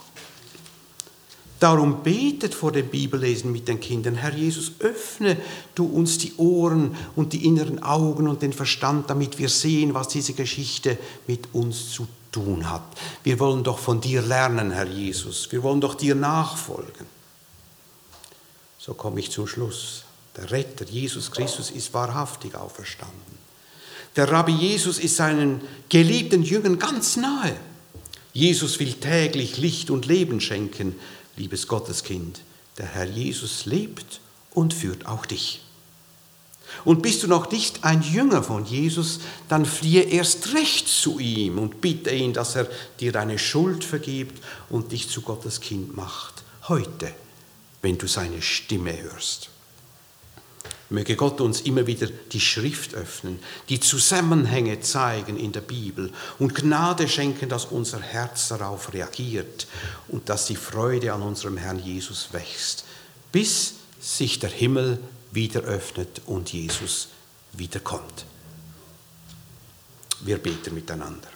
Darum 1.60 2.02
betet 2.02 2.56
vor 2.56 2.72
dem 2.72 2.88
Bibellesen 2.88 3.52
mit 3.52 3.68
den 3.68 3.80
Kindern, 3.80 4.16
Herr 4.16 4.34
Jesus, 4.34 4.72
öffne 4.80 5.38
du 5.76 5.86
uns 5.86 6.18
die 6.18 6.34
Ohren 6.38 6.96
und 7.16 7.34
die 7.34 7.46
inneren 7.46 7.84
Augen 7.84 8.28
und 8.28 8.42
den 8.42 8.52
Verstand, 8.52 9.12
damit 9.12 9.38
wir 9.38 9.48
sehen, 9.48 9.94
was 9.94 10.08
diese 10.08 10.34
Geschichte 10.34 10.98
mit 11.28 11.54
uns 11.54 11.92
zu 11.92 12.08
tun 12.32 12.70
hat. 12.70 12.84
Wir 13.24 13.40
wollen 13.40 13.64
doch 13.64 13.80
von 13.80 14.02
dir 14.02 14.22
lernen, 14.22 14.72
Herr 14.72 14.88
Jesus. 14.88 15.52
Wir 15.52 15.64
wollen 15.64 15.82
doch 15.82 15.96
dir 15.96 16.16
nachfolgen. 16.16 17.06
So 18.78 18.94
komme 18.94 19.20
ich 19.20 19.32
zum 19.32 19.48
Schluss. 19.48 20.06
Der 20.38 20.50
Retter, 20.50 20.86
Jesus 20.86 21.32
Christus, 21.32 21.72
ist 21.72 21.94
wahrhaftig 21.94 22.56
auferstanden. 22.56 23.38
Der 24.16 24.30
Rabbi 24.32 24.54
Jesus 24.54 24.98
ist 24.98 25.16
seinen 25.16 25.62
geliebten 25.90 26.44
Jüngern 26.44 26.80
ganz 26.80 27.18
nahe. 27.18 27.56
Jesus 28.34 28.80
will 28.80 28.94
täglich 28.94 29.58
Licht 29.58 29.90
und 29.90 30.06
Leben 30.06 30.40
schenken, 30.40 30.96
liebes 31.36 31.68
Gotteskind. 31.68 32.42
Der 32.78 32.86
Herr 32.86 33.06
Jesus 33.06 33.66
lebt 33.66 34.22
und 34.52 34.74
führt 34.74 35.06
auch 35.06 35.26
dich. 35.26 35.62
Und 36.84 37.02
bist 37.02 37.24
du 37.24 37.28
noch 37.28 37.52
nicht 37.52 37.84
ein 37.84 38.02
Jünger 38.02 38.44
von 38.44 38.66
Jesus, 38.66 39.20
dann 39.50 39.66
fliehe 39.66 40.04
erst 40.04 40.54
recht 40.54 40.88
zu 40.88 41.20
ihm 41.20 41.60
und 41.60 41.82
bitte 41.82 42.12
ihn, 42.12 42.34
dass 42.34 42.56
er 42.56 42.68
dir 43.00 43.12
deine 43.12 43.38
Schuld 43.38 43.84
vergibt 43.84 44.44
und 44.70 44.92
dich 44.92 45.10
zu 45.10 45.22
Gottes 45.22 45.62
Kind 45.62 45.96
macht. 45.96 46.44
Heute, 46.68 47.14
wenn 47.82 47.98
du 47.98 48.08
seine 48.08 48.42
Stimme 48.42 49.00
hörst. 49.02 49.50
Möge 50.92 51.16
Gott 51.16 51.40
uns 51.40 51.62
immer 51.62 51.88
wieder 51.88 52.08
die 52.34 52.42
Schrift 52.42 52.96
öffnen, 52.96 53.40
die 53.70 53.80
Zusammenhänge 53.80 54.82
zeigen 54.82 55.38
in 55.38 55.54
der 55.54 55.62
Bibel 55.62 56.12
und 56.38 56.54
Gnade 56.54 57.08
schenken, 57.08 57.48
dass 57.48 57.64
unser 57.64 58.02
Herz 58.02 58.50
darauf 58.50 58.94
reagiert 58.94 59.68
und 60.10 60.28
dass 60.28 60.48
die 60.48 60.58
Freude 60.58 61.14
an 61.14 61.22
unserem 61.22 61.56
Herrn 61.56 61.80
Jesus 61.80 62.34
wächst, 62.34 62.84
bis 63.32 63.76
sich 64.02 64.40
der 64.40 64.50
Himmel 64.50 65.00
wieder 65.32 65.62
öffnet 65.62 66.22
und 66.26 66.52
Jesus 66.54 67.10
wiederkommt. 67.54 68.26
Wir 70.20 70.38
beten 70.38 70.76
miteinander. 70.76 71.30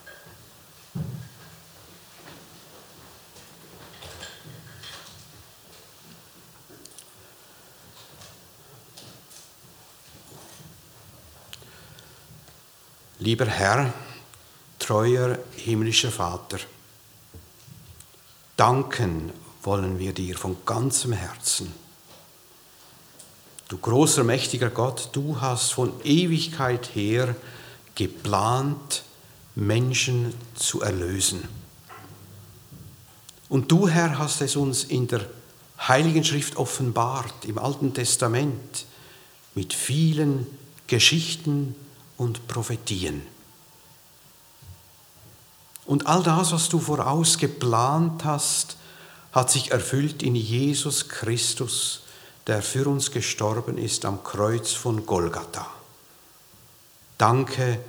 Lieber 13.20 13.48
Herr, 13.48 13.92
treuer 14.78 15.40
himmlischer 15.56 16.12
Vater, 16.12 16.60
danken 18.56 19.32
wollen 19.64 19.98
wir 19.98 20.14
dir 20.14 20.38
von 20.38 20.58
ganzem 20.64 21.14
Herzen. 21.14 21.85
Du 23.68 23.78
großer, 23.78 24.24
mächtiger 24.24 24.70
Gott, 24.70 25.10
du 25.14 25.42
hast 25.42 25.74
von 25.74 25.92
Ewigkeit 26.04 26.96
her 26.96 27.36
geplant, 27.96 29.04
Menschen 29.56 30.34
zu 30.56 30.82
erlösen. 30.82 31.48
Und 33.50 33.72
du, 33.72 33.88
Herr, 33.88 34.18
hast 34.20 34.42
es 34.42 34.56
uns 34.56 34.84
in 34.84 35.08
der 35.08 35.26
Heiligen 35.80 36.24
Schrift 36.24 36.58
offenbart, 36.58 37.46
im 37.46 37.58
Alten 37.58 37.94
Testament, 37.94 38.86
mit 39.56 39.74
vielen 39.74 40.46
Geschichten, 40.88 41.76
und 42.18 42.48
Prophetien. 42.48 43.22
Und 45.86 46.08
all 46.08 46.24
das, 46.24 46.52
was 46.52 46.70
du 46.70 46.80
voraus 46.80 47.38
geplant 47.38 48.24
hast, 48.24 48.78
hat 49.32 49.52
sich 49.52 49.72
erfüllt 49.72 50.24
in 50.24 50.36
Jesus 50.36 51.10
Christus, 51.10 52.02
der 52.48 52.62
für 52.62 52.88
uns 52.88 53.12
gestorben 53.12 53.78
ist 53.78 54.06
am 54.06 54.24
Kreuz 54.24 54.72
von 54.72 55.06
Golgatha. 55.06 55.68
Danke 57.18 57.80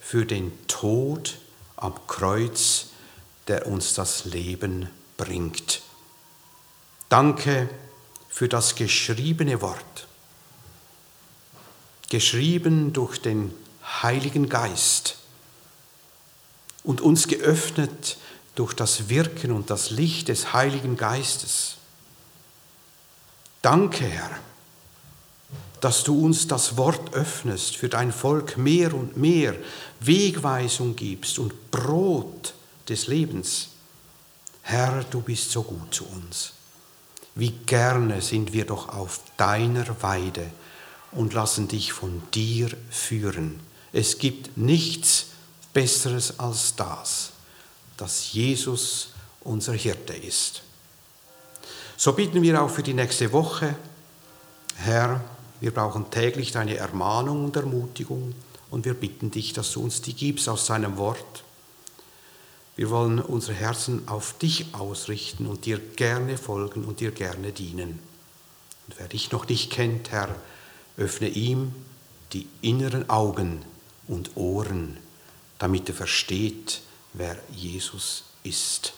für 0.00 0.24
den 0.24 0.52
Tod 0.68 1.38
am 1.76 1.94
Kreuz, 2.06 2.86
der 3.48 3.66
uns 3.66 3.94
das 3.94 4.24
Leben 4.24 4.88
bringt. 5.16 5.82
Danke 7.08 7.68
für 8.28 8.48
das 8.48 8.74
geschriebene 8.74 9.60
Wort, 9.60 10.06
geschrieben 12.08 12.92
durch 12.92 13.20
den 13.20 13.54
Heiligen 14.02 14.48
Geist 14.48 15.18
und 16.82 17.00
uns 17.00 17.28
geöffnet 17.28 18.18
durch 18.54 18.72
das 18.72 19.08
Wirken 19.08 19.52
und 19.52 19.70
das 19.70 19.90
Licht 19.90 20.28
des 20.28 20.52
Heiligen 20.52 20.96
Geistes. 20.96 21.76
Danke, 23.66 24.04
Herr, 24.04 24.30
dass 25.80 26.04
du 26.04 26.24
uns 26.24 26.46
das 26.46 26.76
Wort 26.76 27.14
öffnest, 27.14 27.76
für 27.76 27.88
dein 27.88 28.12
Volk 28.12 28.56
mehr 28.56 28.94
und 28.94 29.16
mehr 29.16 29.56
Wegweisung 29.98 30.94
gibst 30.94 31.40
und 31.40 31.72
Brot 31.72 32.54
des 32.88 33.08
Lebens. 33.08 33.70
Herr, 34.62 35.02
du 35.10 35.20
bist 35.20 35.50
so 35.50 35.64
gut 35.64 35.92
zu 35.92 36.06
uns. 36.06 36.52
Wie 37.34 37.50
gerne 37.50 38.22
sind 38.22 38.52
wir 38.52 38.66
doch 38.66 38.88
auf 38.90 39.18
deiner 39.36 40.00
Weide 40.00 40.48
und 41.10 41.34
lassen 41.34 41.66
dich 41.66 41.92
von 41.92 42.22
dir 42.34 42.68
führen. 42.88 43.58
Es 43.92 44.18
gibt 44.18 44.56
nichts 44.56 45.26
Besseres 45.72 46.38
als 46.38 46.76
das, 46.76 47.32
dass 47.96 48.32
Jesus 48.32 49.08
unser 49.40 49.72
Hirte 49.72 50.14
ist. 50.14 50.62
So 51.96 52.12
bitten 52.12 52.42
wir 52.42 52.62
auch 52.62 52.70
für 52.70 52.82
die 52.82 52.94
nächste 52.94 53.32
Woche, 53.32 53.74
Herr, 54.76 55.24
wir 55.60 55.72
brauchen 55.72 56.10
täglich 56.10 56.52
deine 56.52 56.76
Ermahnung 56.76 57.46
und 57.46 57.56
Ermutigung 57.56 58.34
und 58.70 58.84
wir 58.84 58.92
bitten 58.92 59.30
dich, 59.30 59.54
dass 59.54 59.72
du 59.72 59.82
uns 59.82 60.02
die 60.02 60.12
gibst 60.12 60.48
aus 60.50 60.66
seinem 60.66 60.98
Wort. 60.98 61.44
Wir 62.76 62.90
wollen 62.90 63.18
unsere 63.18 63.54
Herzen 63.54 64.06
auf 64.06 64.36
dich 64.36 64.74
ausrichten 64.74 65.46
und 65.46 65.64
dir 65.64 65.78
gerne 65.78 66.36
folgen 66.36 66.84
und 66.84 67.00
dir 67.00 67.10
gerne 67.10 67.52
dienen. 67.52 67.98
Und 68.86 68.98
wer 68.98 69.08
dich 69.08 69.32
noch 69.32 69.48
nicht 69.48 69.72
kennt, 69.72 70.10
Herr, 70.10 70.28
öffne 70.98 71.28
ihm 71.28 71.74
die 72.34 72.46
inneren 72.60 73.08
Augen 73.08 73.62
und 74.06 74.36
Ohren, 74.36 74.98
damit 75.58 75.88
er 75.88 75.94
versteht, 75.94 76.82
wer 77.14 77.38
Jesus 77.50 78.24
ist. 78.42 78.92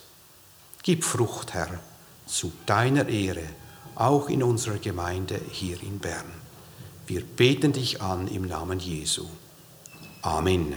Gib 0.82 1.04
Frucht, 1.04 1.54
Herr, 1.54 1.78
zu 2.28 2.52
deiner 2.66 3.08
Ehre, 3.08 3.44
auch 3.94 4.28
in 4.28 4.42
unserer 4.42 4.78
Gemeinde 4.78 5.40
hier 5.50 5.82
in 5.82 5.98
Bern. 5.98 6.30
Wir 7.06 7.22
beten 7.24 7.72
dich 7.72 8.02
an 8.02 8.28
im 8.28 8.46
Namen 8.46 8.78
Jesu. 8.78 9.24
Amen. 10.22 10.74